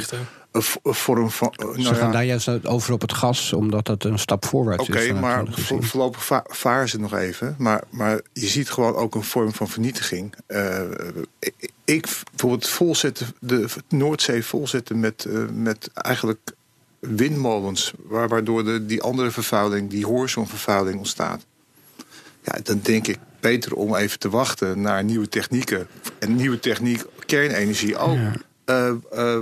[0.83, 1.53] vorm van.
[1.55, 4.45] eh, nou Ze ja, gaan daar juist over op het gas, omdat dat een stap
[4.45, 5.05] voorwaarts Oké, is.
[5.07, 7.55] vanuit maar vo- voorlopig va varen ze nog even.
[7.57, 10.33] Maar, maar je ziet gewoon ook een vorm van vernietiging.
[10.47, 10.79] Eh,
[11.85, 16.51] ik, bijvoorbeeld volzetten, de Noordzee volzetten met, met eigenlijk
[16.99, 17.93] windmolens.
[18.03, 21.45] Waar, waardoor de, die andere vervuiling, die horizonvervuiling ontstaat.
[22.43, 25.87] Ja, dan denk ik beter om even te wachten naar nieuwe technieken.
[26.19, 28.17] En nieuwe techniek, kernenergie ook.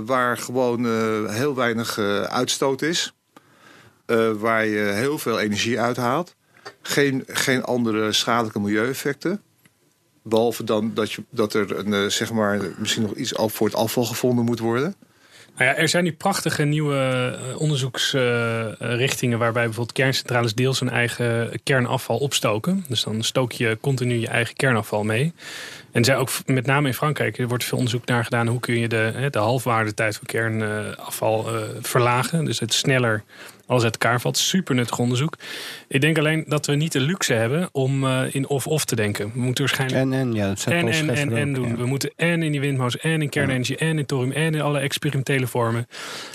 [0.04, 3.14] Waar gewoon eh, heel weinig eh, uitstoot is.
[4.06, 6.34] Eh, waar je heel veel energie uithaalt.
[6.82, 9.42] Geen, geen andere schadelijke milieueffecten.
[10.22, 13.76] Behalve dan dat, je, dat er een, eh, zeg maar, misschien nog iets voor het
[13.76, 14.94] afval gevonden moet worden.
[15.56, 16.96] Nou er zijn nu prachtige nieuwe
[17.48, 22.84] eh, onderzoeksrichtingen waarbij bijvoorbeeld kerncentrales deels hun eigen kernafval opstoken.
[22.88, 25.32] Dus dan stook je continu je eigen kernafval mee.
[25.92, 28.78] En zijn ook met name in Frankrijk er wordt veel onderzoek naar gedaan hoe kun
[28.78, 32.44] je de, de halfwaardetijd van kernafval eh, verlagen.
[32.44, 33.22] Dus het sneller
[33.66, 34.38] alles uit elkaar valt.
[34.38, 35.36] Super nuttig onderzoek.
[35.88, 39.30] Ik denk alleen dat we niet de luxe hebben om eh, in of-of te denken.
[39.34, 41.68] We moeten waarschijnlijk En, en, ja, dat en, en, en, en doen.
[41.68, 41.74] ja.
[41.76, 44.78] We moeten en in die windmolens, en in kernenergie, en in thorium, en in alle
[44.78, 45.88] experimentele vormen.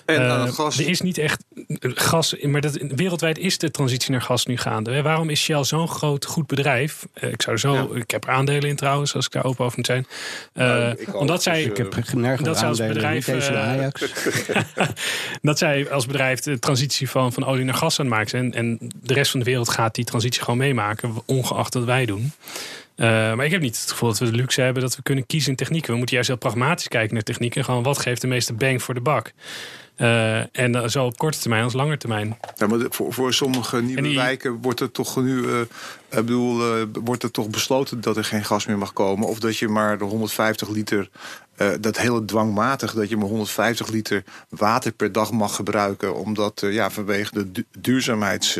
[0.06, 0.80] En Eh, het gas.
[0.80, 1.44] Er is niet echt
[1.80, 4.92] gas, maar dat, wereldwijd is de transitie naar gas nu gaande.
[4.92, 5.02] Hè.
[5.02, 7.06] Waarom is Shell zo'n groot, goed bedrijf?
[7.14, 7.88] Eh, ik zou zo, Ja.
[7.94, 10.06] ik heb er aandelen in trouwens, als ik daar open over moet zijn.
[10.54, 13.26] Eh, Nou, omdat zij, dus, Ik heb nergens Dat zij als aandelen, bedrijf,
[15.42, 18.54] dat zij als bedrijf de transitie van, van olie naar gas aan het maken zijn.
[18.54, 22.32] En de rest van de wereld gaat die transitie gewoon meemaken, ongeacht wat wij doen.
[22.96, 25.26] Uh, maar ik heb niet het gevoel dat we de luxe hebben dat we kunnen
[25.26, 25.92] kiezen in technieken.
[25.92, 27.64] We moeten juist heel pragmatisch kijken naar technieken.
[27.64, 29.34] Gewoon wat geeft de meeste bang voor de bak.
[30.02, 32.38] Uh, en zo op korte termijn als lange termijn.
[32.56, 34.16] Ja, maar voor, voor sommige nieuwe die...
[34.16, 35.70] wijken wordt er toch nu, uh, ik
[36.10, 39.28] bedoel, uh, wordt er toch besloten dat er geen gas meer mag komen.
[39.28, 41.10] Of dat je maar de 150 liter,
[41.80, 46.16] dat hele dwangmatig, dat je maar 150 liter water per dag mag gebruiken.
[46.16, 48.60] Omdat ja, vanwege de du duurzaamheids,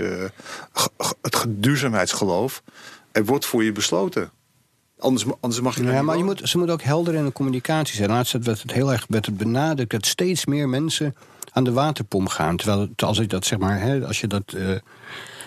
[1.22, 2.62] het duurzaamheidsgeloof.
[3.12, 4.32] Er wordt voor je besloten.
[5.00, 7.96] Anders, anders mag je Ja, maar je moet, ze moet ook helder in de communicatie
[7.96, 8.10] zijn.
[8.10, 11.16] Laatst werd het heel erg werd het benadrukt dat steeds meer mensen
[11.52, 12.58] aan de waterpomp gaan.
[12.58, 14.54] Terwijl als ik dat zeg maar, hè, als je dat.
[14.56, 14.76] Uh,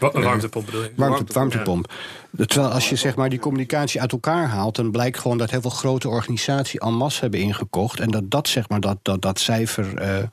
[0.00, 0.92] warmtepomp bedoel je?
[0.96, 1.92] Warmte, warmtepomp.
[2.36, 5.60] Terwijl als je zeg maar die communicatie uit elkaar haalt, dan blijkt gewoon dat heel
[5.60, 8.00] veel grote organisaties en masse hebben ingekocht.
[8.00, 10.24] En dat dat zeg maar dat, dat, dat cijfer uh,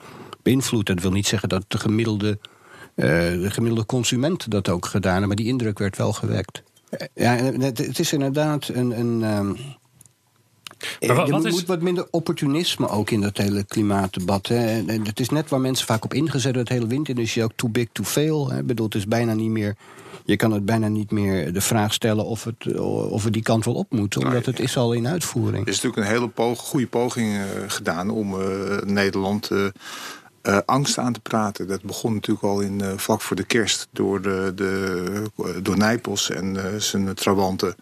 [0.41, 0.87] beïnvloedt.
[0.87, 2.39] Dat wil niet zeggen dat de gemiddelde,
[2.95, 6.63] uh, de gemiddelde consument dat ook gedaan heeft, maar die indruk werd wel gewekt.
[7.13, 8.99] Ja, het is inderdaad een.
[8.99, 9.57] een um,
[11.07, 14.47] maar wat, wat er moet wat minder opportunisme ook in dat hele klimaatdebat.
[14.47, 14.55] Hè.
[15.03, 18.03] Het is net waar mensen vaak op ingezet het hele windindustrie ook too big to
[18.03, 18.49] fail.
[18.51, 18.63] Hè.
[18.63, 19.75] bedoel, het is bijna niet meer.
[20.25, 23.65] Je kan het bijna niet meer de vraag stellen of, het, of we die kant
[23.65, 25.65] wel op moeten, omdat het is al in uitvoering.
[25.65, 29.65] Er is natuurlijk een hele pog goede poging uh, gedaan om uh, Nederland uh,
[30.43, 31.67] uh, angst aan te praten.
[31.67, 36.29] Dat begon natuurlijk al in, uh, vlak voor de kerst door, de, de, door Nijpels
[36.29, 37.75] en zijn trawanten.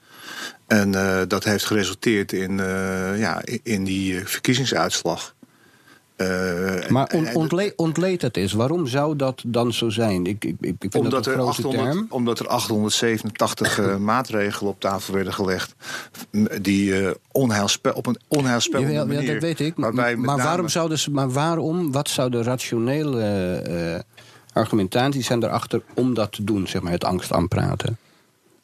[0.68, 0.92] En
[1.28, 2.58] dat heeft geresulteerd in,
[3.18, 5.36] ja, in die verkiezingsuitslag.
[6.18, 8.54] Uh, maar on, ontleed, ontleed het is.
[8.54, 10.26] Waarom zou dat dan zo zijn?
[10.26, 15.14] Ik, ik, ik vind omdat, dat er 800, omdat er 887 uh, maatregelen op tafel
[15.14, 15.76] werden gelegd.
[16.62, 19.22] die uh, onheilspel, op een onheilspellende ja, manier...
[19.22, 19.78] Ja, dat weet ik.
[19.78, 20.44] Maar, maar, name...
[20.44, 24.06] waarom zouden ze, maar waarom, wat zou de rationele
[24.54, 26.68] argumentatie zijn erachter om dat te doen?
[26.68, 27.98] Zeg maar, het angst aanpraten.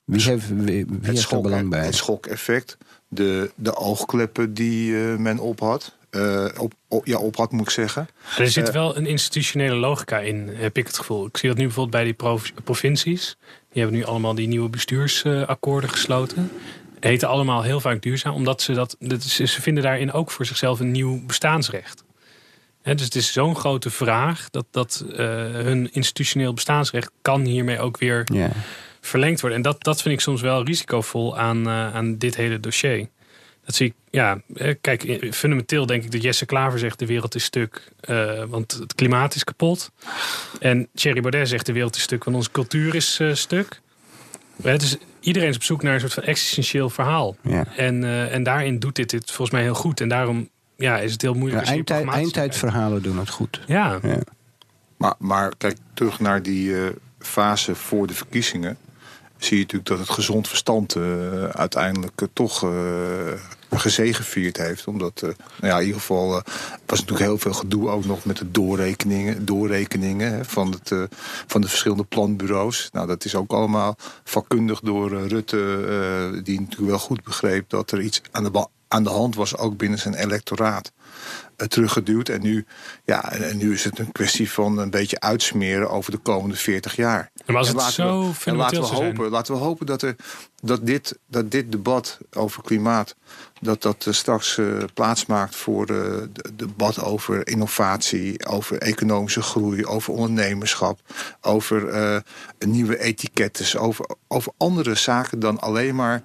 [0.03, 1.85] Wie heeft, wie, wie heeft schok, er belang bij?
[1.85, 5.95] Het schokeffect, de, de oogkleppen die men op had...
[6.15, 8.07] Uh, op, op, ja, op had, moet ik zeggen.
[8.37, 11.25] Er zit uh, wel een institutionele logica in, heb ik het gevoel.
[11.25, 13.37] Ik zie dat nu bijvoorbeeld bij die prov provincies.
[13.71, 16.51] Die hebben nu allemaal die nieuwe bestuursakkoorden uh, gesloten.
[16.99, 20.79] Heten allemaal heel vaak duurzaam, omdat ze dat, dat ze vinden daarin ook voor zichzelf
[20.79, 22.03] een nieuw bestaansrecht.
[22.81, 27.97] He, dus het is zo'n grote vraag dat, dat hun institutioneel bestaansrecht kan hiermee ook
[27.97, 28.51] weer yeah.
[29.01, 29.57] verlengd worden.
[29.57, 33.07] En dat, dat vind ik soms wel risicovol aan, aan dit hele dossier.
[33.65, 34.41] Dat zie ik, ja,
[34.81, 38.95] kijk, fundamenteel denk ik dat Jesse Klaver zegt de wereld is stuk, uh, want het
[38.95, 39.91] klimaat is kapot.
[40.59, 43.81] En Thierry Baudet zegt de wereld is stuk, want onze cultuur is uh, stuk.
[44.61, 47.35] Het is, iedereen is op zoek naar een soort van existentieel verhaal.
[47.41, 47.65] Ja.
[47.77, 50.01] En, uh, en daarin doet dit, dit volgens mij heel goed.
[50.01, 51.65] En daarom ja, is het heel moeilijk.
[51.65, 53.61] Ja, eindtijd, eindtijdverhalen doen het goed.
[53.67, 53.99] Ja.
[54.01, 54.19] ja.
[54.97, 56.75] Maar, maar kijk, terug naar die
[57.19, 58.77] fase voor de verkiezingen
[59.43, 62.71] zie je natuurlijk dat het gezond verstand uh, uiteindelijk uh, toch uh,
[63.71, 64.87] gezegevierd heeft.
[64.87, 66.27] Omdat, nou ja, in ieder geval
[66.85, 71.09] was natuurlijk heel veel gedoe ook nog met de doorrekeningen, doorrekeningen hè, van, het,
[71.47, 72.89] van de verschillende planbureaus.
[72.91, 78.01] Nou, dat is ook allemaal vakkundig door Rutte, die natuurlijk wel goed begreep dat er
[78.01, 80.91] iets aan de, aan de hand was, ook binnen zijn electoraat
[81.67, 82.29] teruggeduwd.
[82.29, 82.65] En nu,
[83.05, 86.95] ja, en nu is het een kwestie van een beetje uitsmeren over de komende 40
[86.95, 87.31] jaar.
[87.45, 90.15] Maar als het en zo we, en laten we hopen, laten we hopen dat, er,
[90.61, 93.15] dat, dit, dat dit debat over klimaat
[93.61, 99.85] dat dat straks uh, plaats maakt voor het de debat over innovatie, over economische groei,
[99.85, 100.99] over ondernemerschap,
[101.41, 102.17] over uh,
[102.59, 106.23] nieuwe etiketten, over, over andere zaken dan alleen maar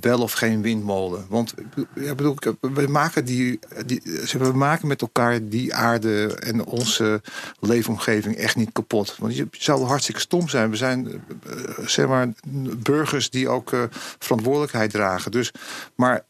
[0.00, 1.26] wel of geen windmolen.
[1.28, 1.54] Want
[1.94, 4.02] ja, bedoel, we, maken die, die,
[4.38, 7.22] we maken met elkaar die aarde en onze
[7.60, 9.16] leefomgeving echt niet kapot.
[9.18, 10.70] Want je zou hartstikke stom zijn.
[10.70, 12.28] We zijn uh, zeg maar
[12.76, 13.82] burgers die ook uh,
[14.18, 15.30] verantwoordelijkheid dragen.
[15.30, 15.52] Dus,
[15.94, 16.24] maar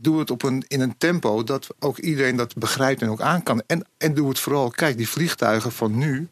[0.00, 3.42] doe het op een, in een tempo dat ook iedereen dat begrijpt en ook aan
[3.42, 3.62] kan.
[3.66, 6.28] En, en doe het vooral, kijk, die vliegtuigen van nu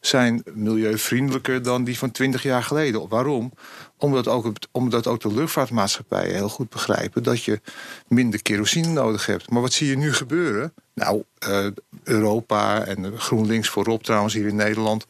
[0.00, 3.08] zijn milieuvriendelijker dan die van 20 jaar geleden.
[3.08, 3.52] Waarom?
[3.98, 7.60] Omdat ook, omdat ook de luchtvaartmaatschappijen heel goed begrijpen dat je
[8.08, 9.50] minder kerosine nodig hebt.
[9.50, 10.72] Maar wat zie je nu gebeuren?
[10.94, 11.66] Nou, uh,
[12.04, 15.06] Europa en GroenLinks voorop trouwens hier in Nederland.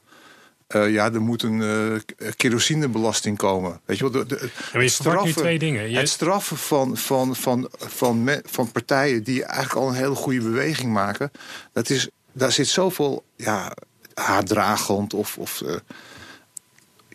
[0.68, 2.01] Uh, ja, er moet een uh,
[2.37, 3.81] kerosinebelasting komen.
[3.85, 5.90] Weet je wel, de, de, ja, je straffen, nu twee dingen.
[5.90, 5.96] Je...
[5.96, 10.40] Het straffen van, van, van, van, me, van partijen die eigenlijk al een hele goede
[10.40, 11.31] beweging maken.
[11.72, 13.77] Dat is, daar zit zoveel ja,
[14.14, 15.38] haatdragend of.
[15.38, 15.75] of uh,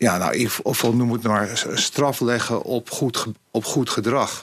[0.02, 4.42] ja, nou, of noem het maar straf leggen op goed, op goed gedrag.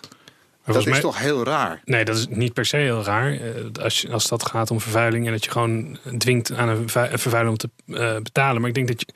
[0.74, 1.82] Dat is mij- toch heel raar?
[1.86, 3.32] Nee, dat is niet per se heel raar.
[3.34, 6.90] Eh, Als, je, als dat gaat om vervuiling en dat je gewoon dwingt aan een
[6.90, 8.60] vervu- een vervuiler om te eh, betalen.
[8.62, 9.08] Maar ik denk dat je,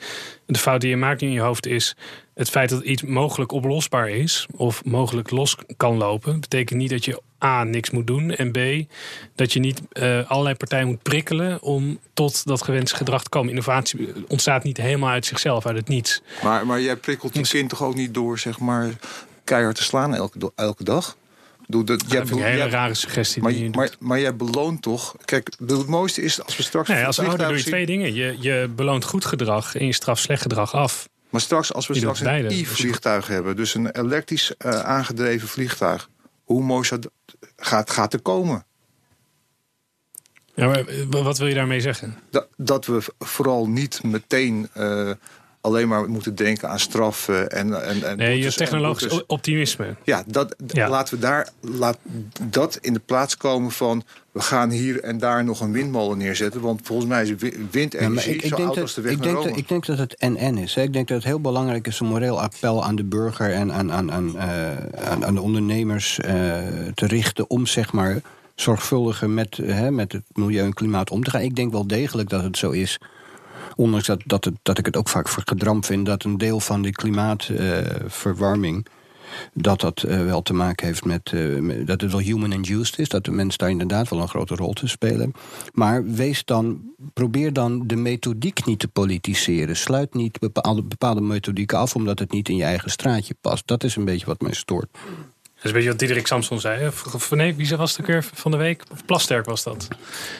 [0.46, 1.96] de fout die je maakt in je hoofd is
[2.34, 6.40] het feit dat iets mogelijk oplosbaar is of mogelijk los kan lopen.
[6.40, 8.58] Betekent niet dat je A, niks moet doen en B,
[9.36, 13.50] dat je niet eh, allerlei partijen moet prikkelen om tot dat gewenste gedrag te komen.
[13.50, 16.22] Innovatie ontstaat niet helemaal uit zichzelf, uit het niets.
[16.44, 18.90] Maar, maar jij prikkelt je kind toch ook niet door, zeg maar,
[19.44, 21.18] keihard te slaan elke, elke dag?
[21.68, 23.42] Doe dat, jij, een hele jij- rare suggestie.
[23.42, 25.16] maar, die je maar, maar jij beloont toch...
[25.26, 26.90] Kijk, het mooiste is als we straks...
[26.90, 28.14] Nee, als ouder doe je twee dingen.
[28.14, 31.10] Je, je beloont goed gedrag en je straft slecht gedrag af.
[31.30, 36.10] Maar straks, als we Je straks een e-vliegtuig hebben, dus een elektrisch eh, aangedreven vliegtuig,
[36.44, 37.10] hoe mooi dat,
[37.56, 38.66] gaat, gaat er komen?
[40.54, 42.18] Ja, maar eh, wat wil je daarmee zeggen?
[42.30, 45.12] Dat, dat we vooral niet meteen eh,
[45.64, 49.96] alleen maar moeten denken aan straffen en, en, en Nee, je en technologisch optimisme.
[50.04, 50.90] Ja, dat, Ja.
[50.90, 51.98] laten we daar laat
[52.42, 56.62] dat in de plaats komen van we gaan hier en daar nog een windmolen neerzetten,
[56.62, 59.02] want volgens mij is wi- Ja, windenergie ik, ik, zo denk oud dat, als de
[59.02, 59.50] weg ik, naar denk Rome.
[59.50, 60.76] dat, ik denk dat het en-en is.
[60.76, 60.82] Hè.
[60.82, 63.92] Ik denk dat het heel belangrijk is een moreel appel aan de burger en aan,
[63.92, 66.34] aan, aan, eh, aan, aan de ondernemers eh,
[66.94, 68.22] te richten om zeg maar
[68.56, 71.42] zorgvuldiger met, hè, met het milieu en klimaat om te gaan.
[71.42, 72.98] Ik denk wel degelijk dat het zo is.
[73.76, 76.92] Ondanks dat, dat, dat ik het ook vaak gedramd vind dat een deel van die
[76.92, 78.86] klimaatverwarming.
[79.54, 83.10] dat dat eh, wel te maken heeft met, eh, dat het wel human-induced is.
[83.10, 85.32] Dat de mens daar inderdaad wel een grote rol te spelen.
[85.74, 86.82] Maar wees dan,
[87.14, 89.76] probeer dan de methodiek niet te politiseren.
[89.76, 93.68] Sluit niet bepaalde, bepaalde methodieken af omdat het niet in je eigen straatje past.
[93.68, 94.98] Dat is een beetje wat mij stoort.
[95.64, 96.88] Dat is een beetje wat Diederik Samson zei.
[96.88, 98.84] Of, nee, wie was het ook weer van de week?
[98.92, 99.88] Of Plasterk was dat.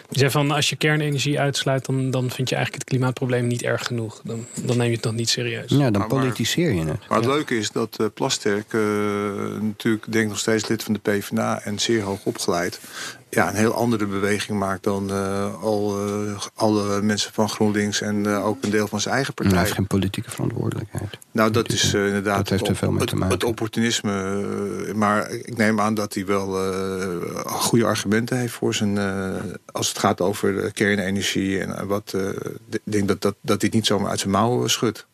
[0.10, 1.86] Die zei van als je kernenergie uitsluit...
[1.86, 4.22] dan, dan vind je eigenlijk het klimaatprobleem niet erg genoeg.
[4.24, 5.72] Dan, dan neem je het nog niet serieus.
[5.72, 7.08] Ja, dan politiseer je het.
[7.10, 8.82] Maar het leuke is dat eh Plasterk, eh,
[9.62, 12.80] natuurlijk denk ik nog steeds lid van de PvdA en zeer hoog opgeleid,
[13.34, 18.26] ja, een heel andere beweging maakt dan eh, al eh, alle mensen van GroenLinks en
[18.26, 19.68] eh, ook een deel van zijn eigen Maar hij partij.
[19.68, 21.18] heeft geen politieke verantwoordelijkheid.
[21.34, 23.34] Nou, dat is eh, inderdaad Dat heeft er het, veel mee te maken.
[23.34, 24.12] het opportunisme.
[24.88, 28.98] eh, maar ik neem aan dat hij wel eh, goede argumenten heeft voor zijn.
[28.98, 29.36] eh,
[29.72, 32.14] als het gaat over de kernenergie en wat.
[32.16, 32.30] eh,
[32.70, 35.06] Ik denk dat, dat, dat hij het niet zomaar uit zijn mouwen schudt.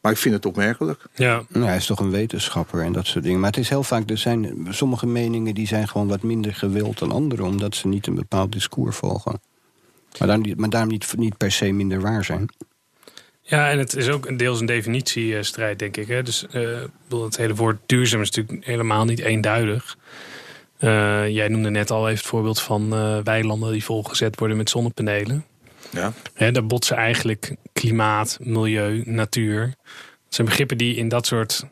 [0.00, 1.04] Maar ik vind het opmerkelijk.
[1.14, 3.40] Ja, Nou, hij is toch een wetenschapper en dat soort dingen.
[3.40, 6.98] Maar het is heel vaak, er zijn sommige meningen die zijn gewoon wat minder gewild
[6.98, 9.40] dan andere, omdat ze niet een bepaald discours volgen.
[10.18, 12.46] Maar daarom, niet- maar daarom niet, niet per se minder waar zijn.
[13.46, 16.08] Ja, en het is ook een deels een definitiestrijd, denk ik.
[16.08, 16.22] Hè?
[16.22, 16.46] Dus
[17.08, 19.96] bedoel, het hele woord duurzaam is natuurlijk helemaal niet eenduidig.
[20.84, 24.70] Eh, jij noemde net al even het voorbeeld van eh, weilanden die volgezet worden met
[24.70, 25.44] zonnepanelen.
[25.90, 26.12] Ja.
[26.34, 29.66] Hè, daar botsen eigenlijk klimaat, milieu, natuur.
[29.66, 31.64] Dat zijn begrippen die in dat soort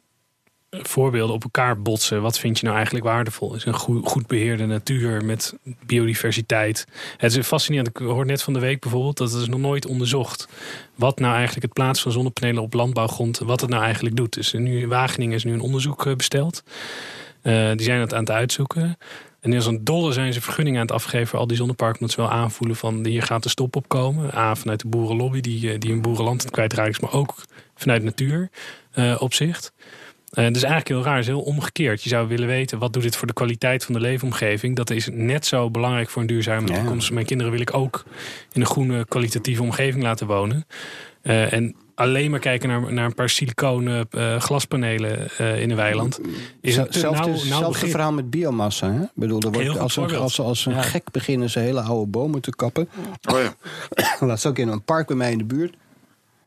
[0.81, 2.23] voorbeelden op elkaar botsen.
[2.23, 3.55] Wat vind je nou eigenlijk waardevol?
[3.55, 5.55] Is een goed, goed beheerde natuur met
[5.87, 6.87] biodiversiteit.
[7.17, 7.89] Het is fascinerend.
[7.89, 10.49] Ik hoorde net van de week bijvoorbeeld dat het is nog nooit onderzocht.
[10.95, 14.33] Wat nou eigenlijk het plaatsen van zonnepanelen op landbouwgrond, wat het nou eigenlijk doet.
[14.35, 16.63] Dus nu in Wageningen is nu een onderzoek eh, besteld.
[17.43, 18.99] Eh, die zijn het aan het uitzoeken.
[19.41, 22.01] En als een dolle zijn ze vergunningen aan het afgeven voor al die zonneparken.
[22.01, 24.35] Omdat ze wel aanvoelen van hier gaat de stop op komen.
[24.35, 27.01] A, vanuit de boerenlobby die, eh, die hun boerenland is.
[27.01, 27.35] Maar ook
[27.75, 28.51] vanuit natuur
[28.93, 29.73] eh, opzicht.
[30.35, 31.13] Dat is eigenlijk heel raar.
[31.17, 32.03] Het is heel omgekeerd.
[32.03, 34.77] Je zou willen weten, wat doet dit voor de kwaliteit van de leefomgeving?
[34.77, 36.75] Dat is net zo belangrijk voor een duurzame Ja.
[36.79, 37.11] toekomst.
[37.13, 38.05] Mijn kinderen wil ik ook
[38.53, 40.67] in een groene, kwalitatieve omgeving laten wonen.
[41.23, 45.77] Eh, en alleen maar kijken naar, naar een paar siliconen eh, glaspanelen eh, in een
[45.77, 46.21] weiland.
[46.61, 47.39] Is Hetzelfde,
[47.89, 48.93] verhaal met biomassa.
[48.93, 49.03] Hè?
[49.03, 50.83] Ik bedoel, er wordt, als, een, als, ze- als ze een Ja.
[50.83, 52.89] gek beginnen ze hele oude bomen te kappen.
[53.33, 53.55] Oh ja.
[54.27, 55.75] Laatst ook in een park bij mij in de buurt.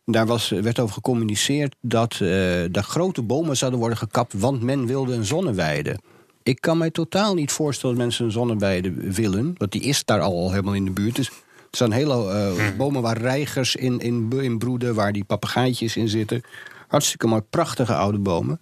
[0.05, 4.85] Daar was, werd over gecommuniceerd dat eh de grote bomen zouden worden gekapt, want men
[4.85, 5.97] wilde een zonneweide.
[6.43, 10.21] Ik kan mij totaal niet voorstellen dat mensen een zonneweide willen, want die is daar
[10.21, 11.15] al helemaal in de buurt.
[11.15, 11.33] Dus er
[11.71, 16.41] staan hele eh, bomen waar reigers in, in, in broeden, waar die papegaaitjes in zitten.
[16.87, 18.59] Hartstikke mooi, prachtige oude bomen.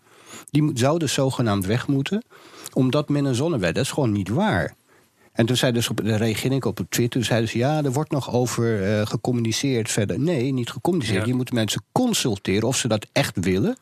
[0.50, 2.24] Die zouden zogenaamd weg moeten,
[2.74, 3.78] omdat men een zonneweide.
[3.78, 4.76] Dat is gewoon niet waar.
[5.34, 7.20] En toen zei dus op, daar reageerde ik op op Twitter.
[7.20, 10.20] Toen zeiden ze, ja, er wordt nog over eh, gecommuniceerd verder.
[10.20, 11.22] Nee, niet gecommuniceerd.
[11.22, 11.28] Ja.
[11.28, 13.78] Je moet mensen consulteren of ze dat echt willen.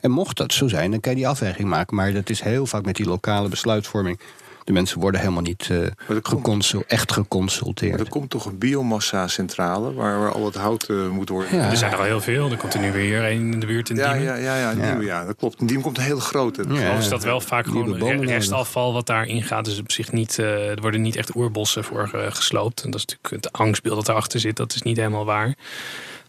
[0.00, 1.96] En mocht dat zo zijn, dan kan je die afweging maken.
[1.96, 4.20] Maar dat is heel vaak met die lokale besluitvorming.
[4.64, 5.78] De mensen worden helemaal niet eh,
[6.22, 8.00] geconsul- echt Maar geconsulteerd.
[8.00, 11.56] er komt toch een biomassa-centrale waar, waar al het hout eh, moet worden.
[11.56, 11.70] Ja.
[11.70, 12.50] Er zijn er al heel veel.
[12.50, 14.28] Er komt er nu weer hier een in de buurt in Ja, Diemen.
[14.28, 14.92] ja, ja, ja, Ja.
[14.94, 15.60] nieuw, ja, dat klopt.
[15.60, 16.64] En die komt een hele grote.
[16.68, 16.92] Ja.
[16.96, 19.64] Is dat wel vaak gewoon restafval wat daarin gaat.
[19.64, 22.82] Dus op zich niet, eh, er worden niet echt oerbossen voor gesloopt.
[22.82, 24.56] En dat is natuurlijk het angstbeeld dat erachter zit.
[24.56, 25.54] Dat is niet helemaal waar.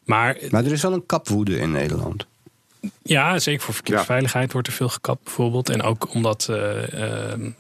[0.06, 2.26] Maar Maar er is wel een kapwoede in Nederland.
[3.04, 5.70] Ja, zeker voor verkeersveiligheid wordt er veel gekapt bijvoorbeeld.
[5.70, 6.58] En ook omdat uh,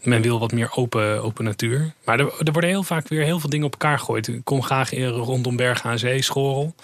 [0.04, 1.94] men wil wat meer open, open natuur.
[2.06, 4.28] Maar er, er, worden heel vaak weer heel veel dingen op elkaar gegooid.
[4.28, 6.76] Ik kom graag rondom Bergen aan Zee, Schorel.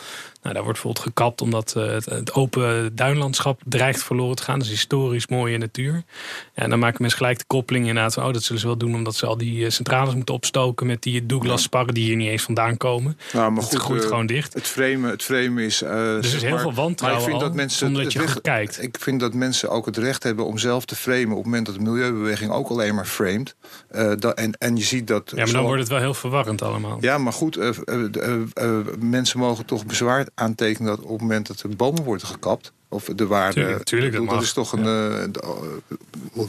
[0.41, 4.57] Nou, daar wordt bijvoorbeeld gekapt omdat uh, het, open duinlandschap dreigt verloren te gaan.
[4.59, 6.03] Dat is historisch mooie natuur.
[6.53, 8.25] En dan maken mensen gelijk de koppeling inderdaad van...
[8.25, 10.87] oh, dat zullen ze wel doen omdat ze al die centrales moeten opstoken...
[10.87, 13.17] met die Douglas sparren die hier niet eens vandaan komen.
[13.33, 14.53] Nou, maar goed, het groeit gewoon dicht.
[14.53, 15.77] Het framen, het framen is...
[15.77, 18.19] dus er is heel veel wantrouwen maar ik vind dat mensen dat je
[18.49, 18.81] kijkt.
[18.81, 21.31] Ik vind dat mensen ook het recht hebben om zelf te framen...
[21.31, 23.55] op het moment dat de milieubeweging ook alleen maar framed.
[23.91, 25.31] Uh, dat, en, en je ziet dat...
[25.35, 26.97] Ja, maar dan wordt het wel heel verwarrend allemaal.
[27.01, 30.95] Ja, maar goed, uh, uh, mensen mogen toch bezwaar aantekenen...
[30.95, 32.71] dat op het moment dat er bomen worden gekapt...
[32.91, 33.79] Of de waarde.
[33.83, 34.83] Tuurlijk, dat, dat is toch een.
[34.83, 35.27] Ja.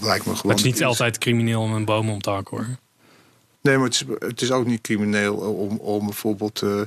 [0.00, 0.50] lijkt me gewoon.
[0.50, 2.66] het is niet altijd crimineel om een boom om te hakken hoor.
[3.62, 6.80] Nee, maar het is, het is ook niet crimineel om, om bijvoorbeeld uh,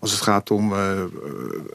[0.00, 1.02] als het gaat om uh,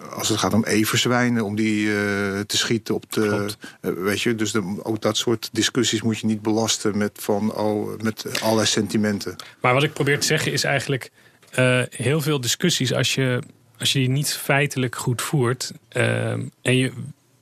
[0.10, 1.96] als het gaat om everzwijnen, om die uh,
[2.40, 3.50] te schieten op de.
[3.82, 8.02] weet je, dus de, ook dat soort discussies moet je niet belasten met van oh,
[8.02, 9.36] met allerlei sentimenten.
[9.62, 11.12] Maar wat ik probeer te zeggen is eigenlijk
[11.90, 13.42] heel veel discussies als je,
[13.80, 16.92] als je die niet feitelijk goed voert en je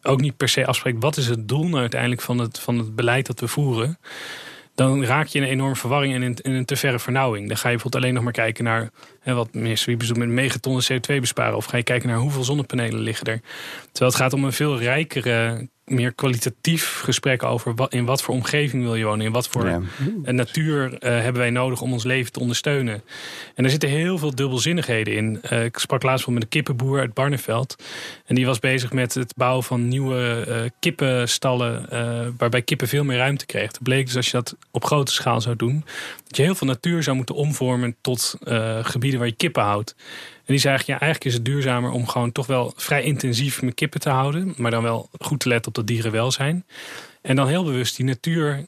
[0.02, 2.96] ook niet per se afspreekt wat is het doel nou uiteindelijk van het, van het
[2.96, 3.98] beleid dat we voeren
[4.76, 7.48] dan raak je in een enorme verwarring en in, een te verre vernauwing.
[7.48, 10.28] Dan ga je bijvoorbeeld alleen nog maar kijken naar hè, wat minister Wiebes doet met
[10.28, 11.56] megatonnen CO2 besparen.
[11.56, 13.42] Of ga je kijken naar hoeveel zonnepanelen liggen er.
[13.92, 18.34] Terwijl het gaat om een veel rijkere meer kwalitatief gesprek over wat, in wat voor
[18.34, 19.26] omgeving wil je wonen.
[19.26, 19.82] In wat voor ja.
[20.32, 23.04] natuur uh, hebben wij nodig om ons leven te ondersteunen.
[23.56, 25.42] En er zitten heel veel dubbelzinnigheden in.
[25.52, 27.76] Uh, ik sprak laatst wel met een kippenboer uit Barneveld.
[28.26, 31.90] En die was bezig met het bouwen van nieuwe uh, kippenstallen.
[32.38, 33.68] waarbij kippen veel meer ruimte kregen.
[33.68, 35.86] Het bleek dus als je dat op grote schaal zou doen.
[36.28, 38.36] Dat je heel veel natuur zou moeten omvormen tot
[38.82, 39.96] gebieden waar je kippen houdt.
[40.46, 43.62] En die zei eigenlijk, ja, eigenlijk is het duurzamer om gewoon toch wel vrij intensief
[43.62, 44.54] met kippen te houden.
[44.58, 46.66] Maar dan wel goed te letten op dat dieren welzijn.
[47.22, 48.66] En dan heel bewust die natuur uh,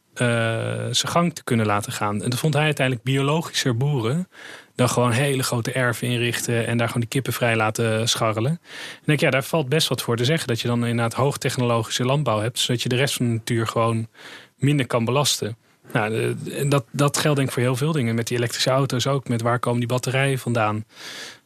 [0.92, 2.24] zijn gang te kunnen laten gaan.
[2.24, 4.28] En dat vond hij uiteindelijk biologischer boeren.
[4.76, 8.52] Dan gewoon hele grote erven inrichten en daar gewoon die kippen vrij laten scharrelen.
[8.52, 10.48] En denk ja, daar valt best wat voor te zeggen.
[10.48, 12.60] Dat je dan inderdaad hoogtechnologische landbouw hebt.
[12.60, 14.08] Zodat je de rest van de natuur gewoon
[14.58, 15.58] minder kan belasten.
[15.92, 16.36] Nou,
[16.68, 18.16] dat, dat geldt denk ik voor heel veel dingen.
[18.16, 19.28] Met die elektrische auto's ook.
[19.28, 20.86] Met waar komen die batterijen vandaan?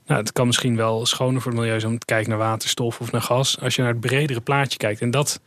[0.07, 2.99] Nou, het kan misschien wel schoner voor het milieu zijn om te kijken naar waterstof
[2.99, 3.59] of naar gas.
[3.59, 5.01] Als je naar het bredere plaatje kijkt.
[5.01, 5.41] En dat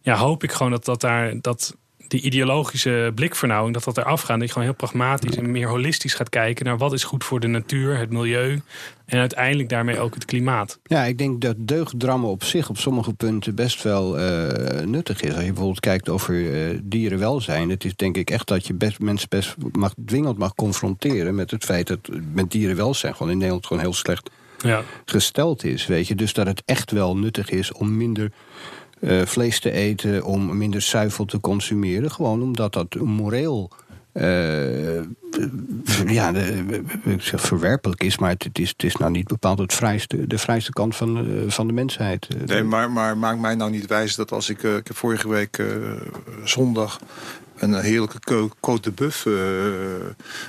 [0.00, 1.76] ja, hoop ik gewoon dat, dat daar dat
[2.08, 4.38] die ideologische blikvernauwing, dat dat eraf gaat.
[4.38, 7.40] Dat je gewoon heel pragmatisch en meer holistisch gaat kijken naar wat is goed voor
[7.40, 8.60] de natuur, het milieu
[9.06, 10.78] en uiteindelijk daarmee ook het klimaat.
[10.84, 15.30] Ja, ik denk dat deugddrammen op zich op sommige punten best wel uh, nuttig is.
[15.30, 17.70] Als je bijvoorbeeld kijkt over uh, dierenwelzijn.
[17.70, 21.50] Het is denk ik echt dat je best, mensen best mag, dwingend mag confronteren met
[21.50, 21.98] het feit dat
[22.32, 24.82] met dierenwelzijn gewoon in Nederland gewoon heel slecht ja.
[25.04, 25.86] gesteld is.
[25.86, 26.14] Weet je?
[26.14, 28.32] Dus dat het echt wel nuttig is om minder
[29.24, 32.10] vlees te eten, om minder zuivel te consumeren.
[32.10, 33.70] Gewoon omdat dat moreel.
[34.16, 35.00] Uh,
[36.06, 36.32] ja,
[37.16, 40.96] verwerpelijk is, maar het, is, het is nou niet bepaald het vrijste, de vrijste kant
[40.96, 42.28] van, van de mensheid.
[42.46, 45.62] Nee, maar, maar maak mij nou niet wijs dat als ik, ik heb vorige week
[46.44, 46.98] zondag
[47.56, 49.36] een heerlijke côte de buff uh,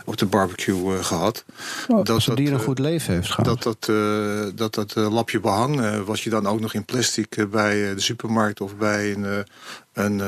[0.05, 1.45] op de barbecue uh, gehad.
[1.87, 3.45] Oh, dat het dier een goed leven heeft gehad.
[3.45, 7.95] Dat dat, uh, dat, dat lapje behang, wat je dan ook nog in plastic bij
[7.95, 9.45] de supermarkt of bij een,
[9.93, 10.21] een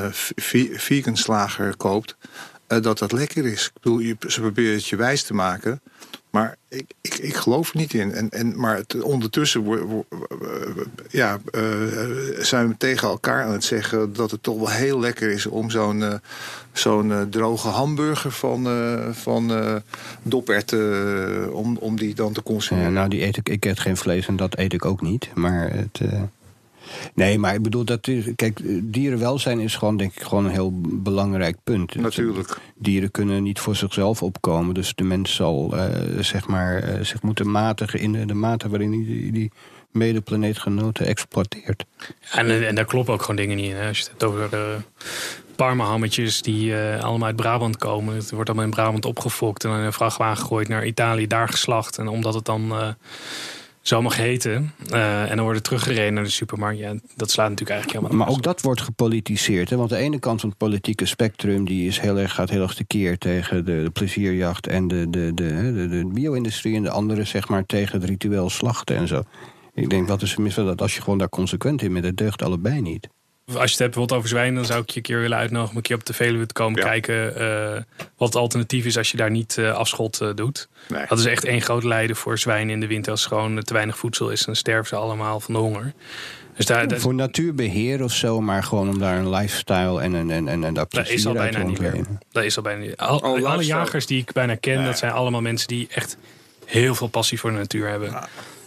[0.74, 2.16] vegan slager koopt,
[2.78, 3.66] dat dat lekker is.
[3.66, 5.80] Ik bedoel, je, ze proberen het je wijs te maken.
[6.30, 8.12] Maar ik, ik, ik geloof er niet in.
[8.12, 10.06] En, en, maar het, ondertussen wo,
[11.08, 11.62] ja, uh,
[12.38, 15.70] zijn we tegen elkaar aan het zeggen dat het toch wel heel lekker is om
[15.70, 16.14] zo'n uh,
[16.72, 18.68] zo'n uh, droge hamburger van,
[19.14, 19.52] van
[20.22, 22.92] doperten, om, om die dan te consumeren.
[22.92, 25.28] Nou, die eet ik, ik eet geen vlees en dat eet ik ook niet.
[25.34, 26.00] Maar het.
[27.14, 30.80] Nee, maar ik bedoel, dat is, kijk, dierenwelzijn is gewoon, denk ik, gewoon een heel
[30.82, 31.94] belangrijk punt.
[31.94, 32.58] Natuurlijk.
[32.74, 34.74] Dieren kunnen niet voor zichzelf opkomen.
[34.74, 35.84] Dus de mens zal, uh,
[36.20, 39.50] zeg maar, uh, zich moeten matigen in de, mate waarin hij die, die
[39.90, 41.84] medeplaneetgenoten exploiteert.
[42.30, 43.76] En, en daar kloppen ook gewoon dingen niet in.
[43.76, 43.88] Hè?
[43.88, 44.76] Als je het over de
[45.56, 48.14] parmahammetjes die uh, allemaal uit Brabant komen.
[48.14, 51.98] Het wordt allemaal in Brabant opgefokt en in een vrachtwagen gegooid naar Italië, daar geslacht.
[51.98, 52.96] En omdat het dan
[53.80, 54.72] zo mag heten.
[54.92, 56.78] Uh, en dan worden teruggereden naar de supermarkt.
[56.78, 59.70] Ja, dat slaat natuurlijk eigenlijk helemaal Maar ook dat wordt gepolitiseerd.
[59.70, 59.76] Hè?
[59.76, 61.64] Want de ene kant van het politieke spectrum...
[61.64, 64.66] die is heel erg, gaat heel erg tekeer tegen de, de plezierjacht...
[64.66, 66.76] en de, de, de, de, de bio-industrie.
[66.76, 69.22] En de andere zeg maar tegen het ritueel slachten en zo.
[69.74, 72.04] Ik denk, wat is mis dat als je gewoon daar consequent in bent?
[72.04, 73.08] Het deugt allebei niet.
[73.50, 75.70] Als je het hebt bijvoorbeeld over zwijnen, dan zou ik je een keer willen uitnodigen
[75.70, 76.86] om een keer op de Veluwe te komen Ja.
[76.88, 77.82] kijken eh,
[78.16, 80.68] wat het alternatief is als je daar niet eh, afschot eh, doet.
[80.88, 81.04] Nee.
[81.08, 83.72] Dat is echt één groot lijden voor zwijnen in de winter als er gewoon te
[83.72, 84.44] weinig voedsel is.
[84.44, 85.92] Dan sterven ze allemaal van de honger.
[86.56, 90.30] Dus daar, daar- Voor natuurbeheer of zo, maar gewoon om daar een lifestyle en, en,
[90.30, 92.04] en, en, en dat is al bijna te niet meer.
[92.32, 92.96] Dat is al bijna niet.
[92.96, 94.84] Al, Oh, alle jagers die ik bijna ken, Ja.
[94.84, 96.16] dat zijn allemaal mensen die echt
[96.64, 98.14] heel veel passie voor de natuur hebben.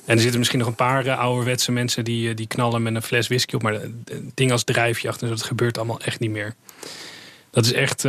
[0.06, 2.96] En er zitten misschien nog een paar eh, ouderwetse mensen die, eh, die knallen met
[2.96, 3.62] een fles whisky op.
[3.62, 3.90] Maar eh,
[4.34, 6.56] dingen als drijfjacht en zo, dat gebeurt allemaal echt niet meer.
[7.52, 8.02] Dat is echt,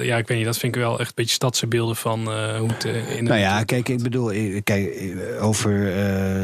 [0.00, 2.24] ja, ik weet niet, dat vind ik wel echt een beetje stadse beelden van
[2.58, 4.32] hoe het eh, in Nou ja, kijk, ik bedoel,
[4.64, 5.72] kijk, over,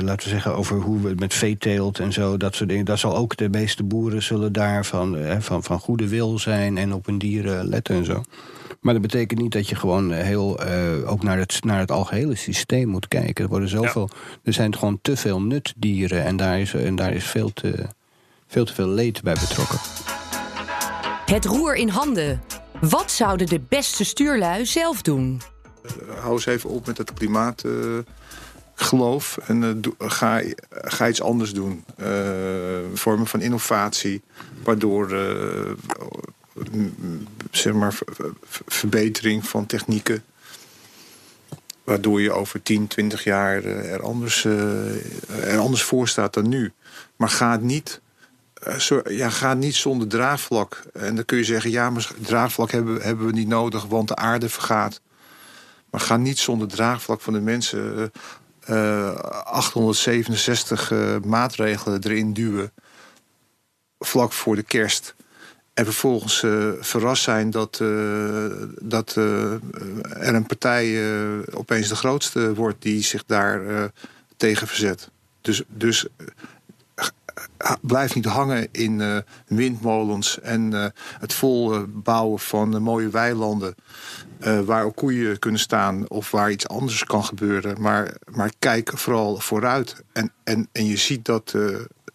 [0.02, 2.84] laten we zeggen, over hoe we het met veeteelt en zo, dat soort dingen.
[2.84, 6.92] Dat zal ook de meeste boeren zullen daar van, van, van goede wil zijn en
[6.92, 8.22] op hun dieren letten en zo.
[8.80, 11.90] Maar dat betekent niet dat je gewoon eh, heel eh, ook naar het, naar het
[11.90, 13.44] algehele systeem moet kijken.
[13.44, 14.08] Er worden zoveel,
[14.42, 17.86] er zijn gewoon te veel nutdieren en daar is, en daar is veel, te,
[18.46, 19.78] veel te veel leed bij betrokken.
[21.26, 22.42] Het roer in handen.
[22.80, 25.40] Wat zouden de beste stuurlui zelf doen?
[26.20, 29.38] hou eens even op met het klimaatgeloof.
[29.46, 31.84] en eh, ga, ga iets anders doen.
[31.96, 32.08] Eh,
[32.94, 34.22] vormen van innovatie.
[34.64, 35.70] Waardoor eh,
[37.50, 38.32] zeg maar, ver- ver-
[38.66, 40.24] verbetering van technieken.
[41.84, 46.48] Waardoor je over 10, 20 jaar eh, er, anders, eh, er anders voor staat dan
[46.48, 46.72] nu.
[47.16, 48.00] Maar ga niet.
[48.62, 48.78] eh,
[49.16, 50.82] ja, ga niet zonder draagvlak.
[50.92, 54.16] En dan kun je zeggen: ja, maar draagvlak hebben, hebben we niet nodig, want de
[54.16, 55.00] aarde vergaat.
[55.90, 58.10] Maar ga niet zonder draagvlak van de mensen
[58.66, 62.72] eh, eh, 867 eh, maatregelen erin duwen.
[63.98, 65.14] Vlak voor de kerst.
[65.78, 68.44] En vervolgens eh, verrast zijn dat, eh,
[68.80, 69.52] dat eh,
[70.26, 71.02] er een partij
[71.50, 73.90] opeens de grootste wordt die zich daar
[74.36, 75.10] tegen verzet.
[75.40, 76.06] Dus, dus
[77.80, 83.74] blijf niet hangen in windmolens en het vol eh, bouwen van mooie weilanden.
[84.64, 87.80] waar ook koeien kunnen staan of waar iets anders kan gebeuren.
[87.80, 90.02] Maar, maar kijk vooral vooruit.
[90.12, 91.54] En, en, en je ziet dat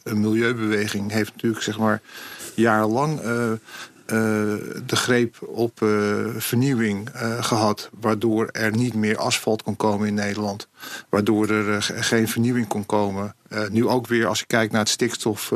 [0.04, 2.02] een milieubeweging heeft natuurlijk zeg maar
[2.56, 3.58] jarenlang eh, eh,
[4.86, 5.90] de greep op eh,
[6.38, 7.90] vernieuwing eh, gehad.
[8.00, 10.68] Waardoor er niet meer asfalt kon komen in Nederland.
[11.10, 13.36] Waardoor er ge- geen vernieuwing kon komen.
[13.70, 15.52] Nu ook weer als je kijkt naar het stikstof,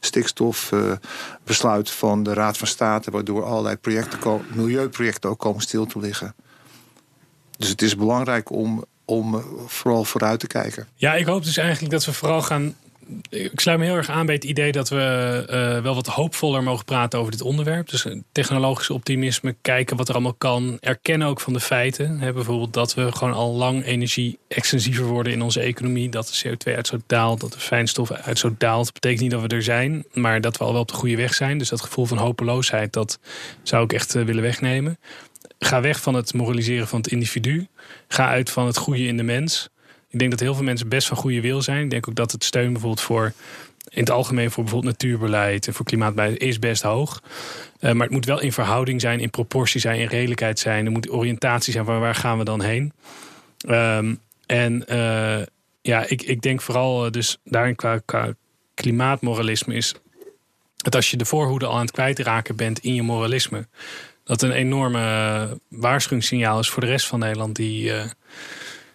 [0.00, 3.10] stikstofbesluit van de Raad van State.
[3.10, 6.34] Waardoor allerlei projecten, milieuprojecten ook komen stil te liggen.
[7.58, 10.86] Dus het is belangrijk om, om vooral vooruit te kijken.
[10.94, 12.74] Ja, ik hoop dus eigenlijk dat we vooral gaan.
[13.28, 16.62] Ik sluit me heel erg aan bij het idee dat we eh, wel wat hoopvoller
[16.62, 17.88] mogen praten over dit onderwerp.
[17.88, 20.76] Dus een technologisch optimisme, kijken wat er allemaal kan.
[20.80, 22.18] Erkennen ook van de feiten.
[22.18, 26.08] Bijvoorbeeld dat we gewoon al lang energie extensiever worden in onze economie.
[26.08, 28.84] Dat de CO2-uitstoot daalt, dat de fijnstofuitstoot daalt.
[28.84, 31.16] Dat betekent niet dat we er zijn, maar dat we al wel op de goede
[31.16, 31.58] weg zijn.
[31.58, 33.18] Dus dat gevoel van hopeloosheid, dat
[33.62, 34.98] zou ik echt eh, willen wegnemen.
[35.58, 37.66] Ga weg van het moraliseren van het individu.
[38.08, 39.68] Ga uit van het goede in de mens.
[40.14, 41.84] Ik denk dat heel veel mensen best van goede wil zijn.
[41.84, 43.32] Ik denk ook dat het steun bijvoorbeeld voor
[43.88, 47.22] in het algemeen voor bijvoorbeeld natuurbeleid en voor klimaatbeleid is best hoog.
[47.80, 50.86] Eh, maar het moet wel in verhouding zijn, in proportie zijn, in redelijkheid zijn.
[50.86, 52.92] Er moet oriëntatie zijn van waar gaan we dan heen.
[53.58, 54.14] Ehm,
[54.46, 55.46] en eh,
[55.82, 58.34] ja, ik, ik denk vooral eh, dus daarin qua, qua
[58.74, 59.94] klimaatmoralisme is
[60.76, 63.66] dat als je de voorhoede al aan het kwijtraken bent in je moralisme,
[64.24, 67.92] dat een enorme waarschuwingssignaal is voor de rest van Nederland die,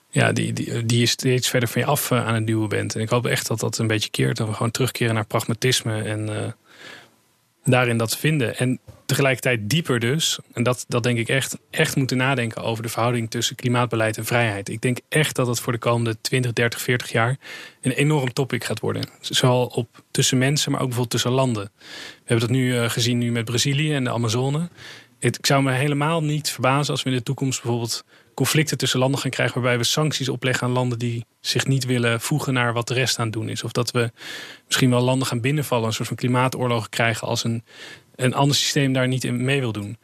[0.10, 2.96] ja, die, die, die je steeds verder van je af eh, aan het duwen bent.
[2.96, 4.38] En ik hoop echt dat dat een beetje keert.
[4.38, 6.52] Dat we gewoon terugkeren naar pragmatisme en eh,
[7.64, 8.58] daarin dat vinden.
[8.58, 12.90] En tegelijkertijd dieper dus, en dat, dat denk ik echt, echt moeten nadenken over de
[12.90, 14.70] verhouding tussen klimaatbeleid en vrijheid.
[14.70, 17.38] Ik denk echt dat het voor de komende 20, 30, 40 jaar
[17.82, 19.10] een enorm topic gaat worden.
[19.20, 21.72] Zowel op, tussen mensen, maar ook bijvoorbeeld tussen landen.
[21.74, 24.70] We hebben dat nu eh, gezien nu met Brazilië en de Amazone.
[25.20, 28.04] Ik zou me helemaal niet verbazen als we in de toekomst bijvoorbeeld
[28.40, 32.22] conflicten tussen landen gaan krijgen waarbij we sancties opleggen aan landen die zich niet willen
[32.22, 33.64] voegen naar wat de rest aan het doen is.
[33.64, 34.12] Of dat we
[34.66, 37.64] misschien wel landen gaan binnenvallen, een soort van klimaatoorlog krijgen als een,
[38.16, 39.98] een ander systeem daar niet in mee wil doen.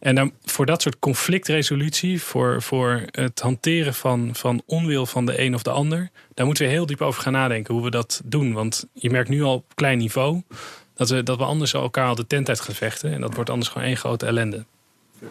[0.00, 5.40] En dan, voor dat soort conflictresolutie, voor, voor het hanteren van, van onwil van de
[5.40, 8.20] een of de ander, daar moeten we heel diep over gaan nadenken hoe we dat
[8.24, 8.52] doen.
[8.52, 10.42] Want je merkt nu al op klein niveau
[10.94, 13.12] dat we, dat we anders elkaar al de tent uit gaan vechten.
[13.12, 14.64] En dat wordt anders gewoon één grote ellende.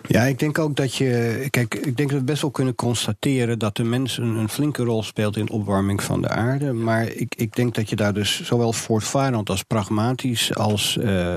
[0.07, 1.47] Ja, ik denk ook dat je.
[1.49, 5.03] Kijk, ik denk dat we best wel kunnen constateren dat de mens een, flinke rol
[5.03, 6.73] speelt in opwarming van de aarde.
[6.73, 10.97] Maar ik, ik denk dat je daar dus zowel voortvarend als pragmatisch als.
[10.97, 11.35] eh,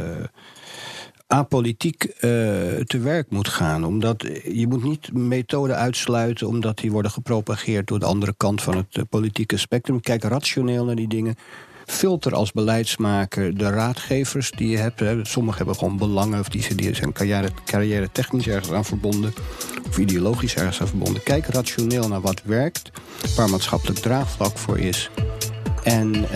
[1.30, 2.30] apolitiek eh,
[2.84, 3.84] te werk moet gaan.
[3.84, 8.76] Omdat je moet niet methoden uitsluiten omdat die worden gepropageerd door de andere kant van
[8.76, 10.01] het eh, politieke spectrum.
[10.01, 11.34] Kijk rationeel naar die dingen.
[11.91, 15.03] Filter als beleidsmaker de raadgevers die je hebt.
[15.22, 19.34] Sommigen hebben gewoon belangen of die, die zijn carrière, carrière technisch ergens aan verbonden.
[19.88, 21.22] Of ideologisch ergens aan verbonden.
[21.22, 22.91] Kijk rationeel naar wat werkt,
[23.36, 25.11] waar maatschappelijk draagvlak voor is.
[25.82, 26.26] En uh,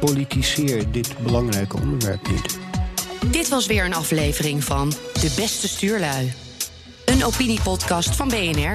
[0.00, 2.58] politiseer dit belangrijke onderwerp niet.
[3.30, 6.32] Dit was weer een aflevering van De Beste Stuurlui.
[7.04, 8.74] Een opiniepodcast van BNR.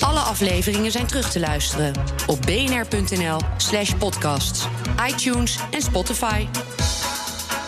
[0.00, 1.92] Alle afleveringen zijn terug te luisteren
[2.26, 4.66] op bnr.nl/slash podcasts,
[5.08, 6.46] iTunes en Spotify.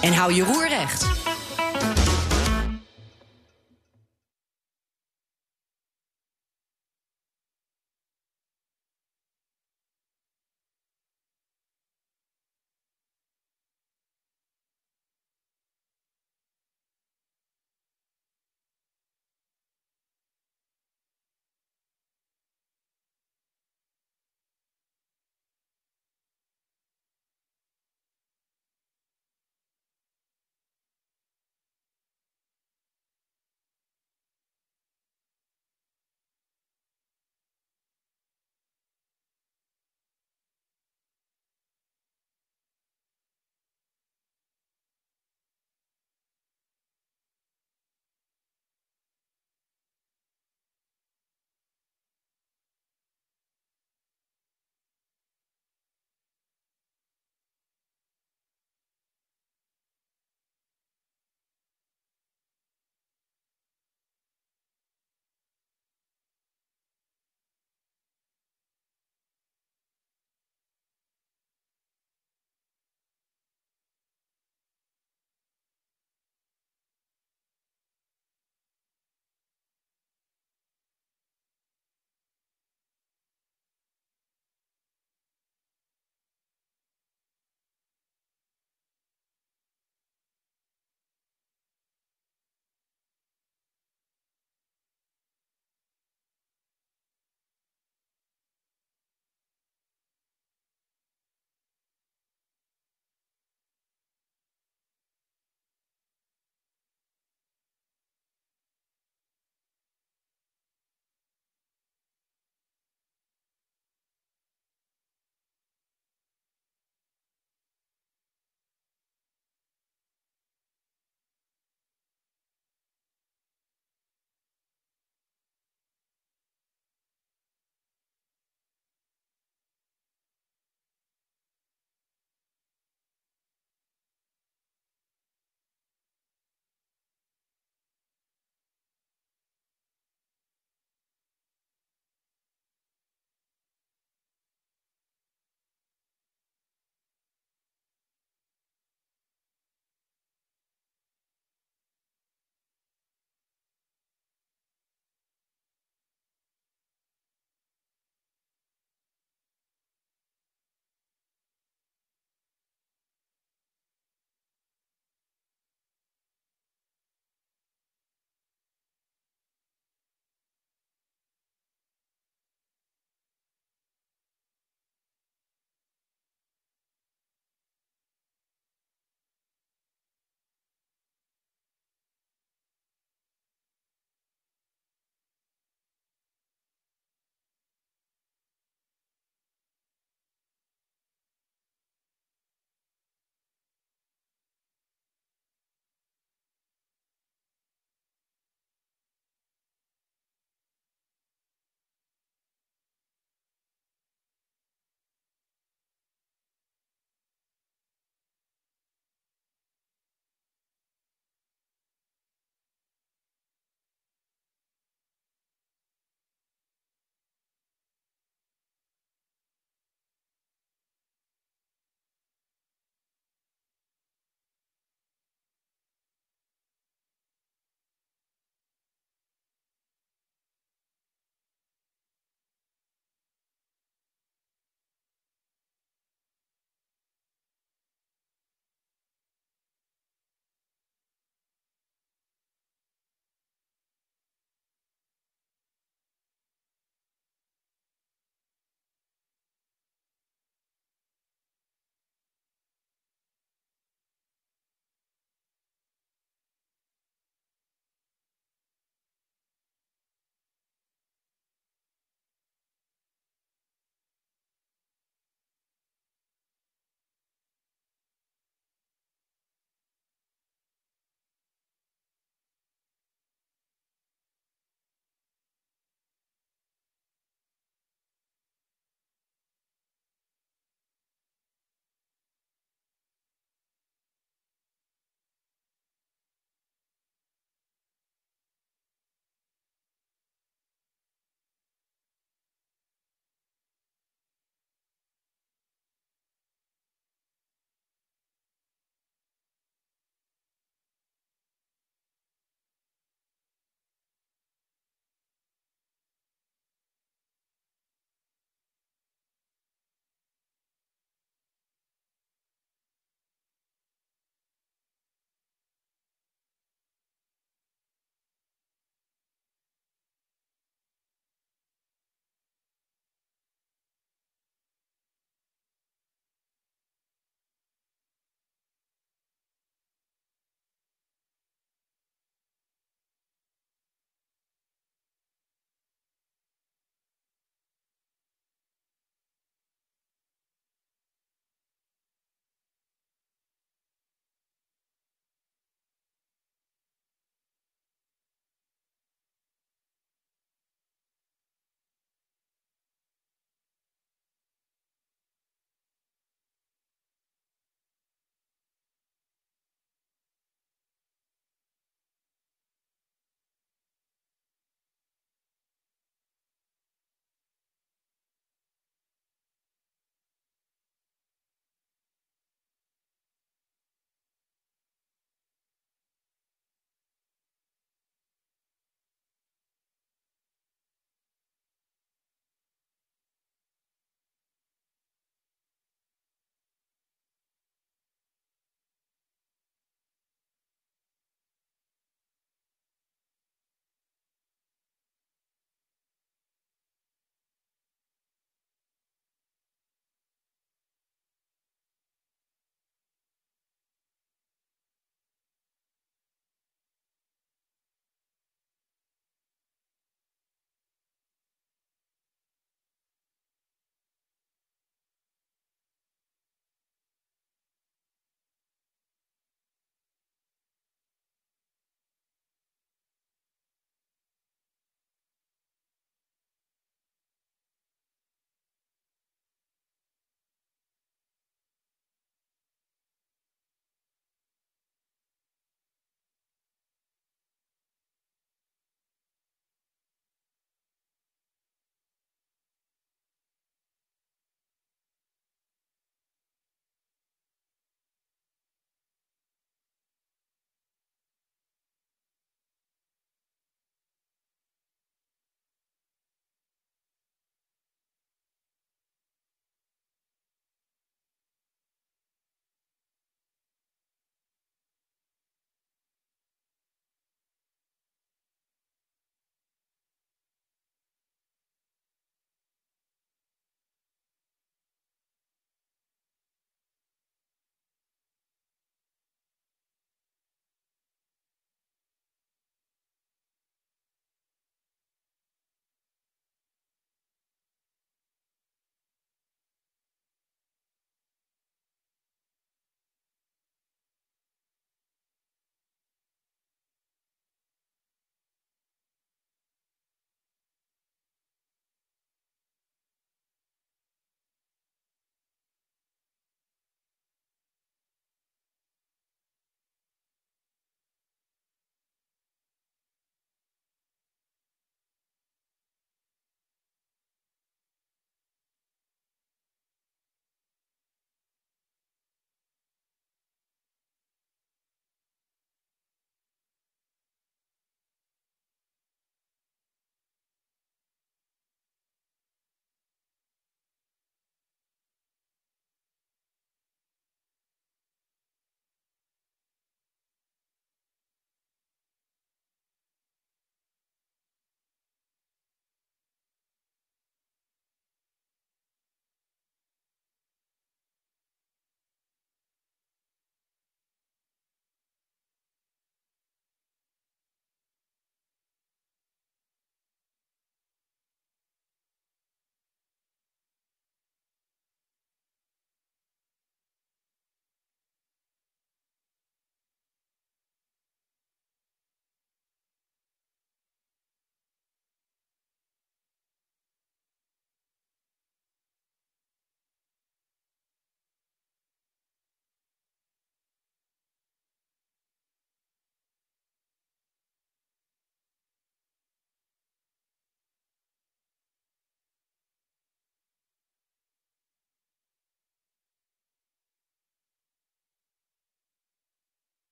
[0.00, 1.06] En hou je roer recht.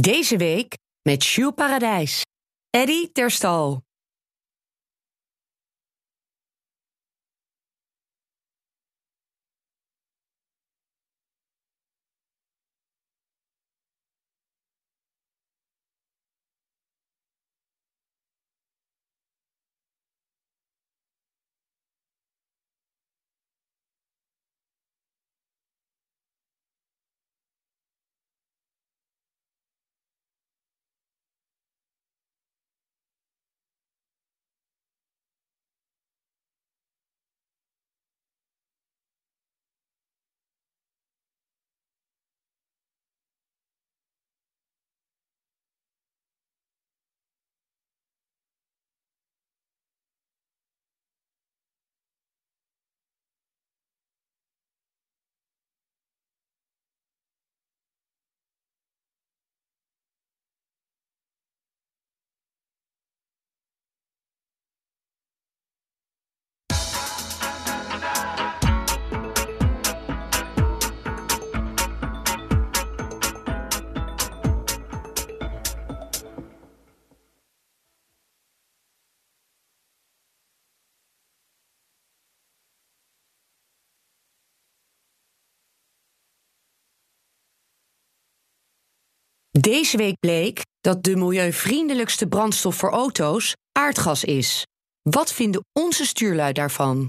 [0.00, 2.22] Deze week met Jules Paradijs.
[2.70, 3.83] Eddie Terstal.
[89.64, 94.66] Deze week bleek dat de milieuvriendelijkste brandstof voor auto's aardgas is.
[95.02, 97.08] Wat vinden onze stuurlui daarvan?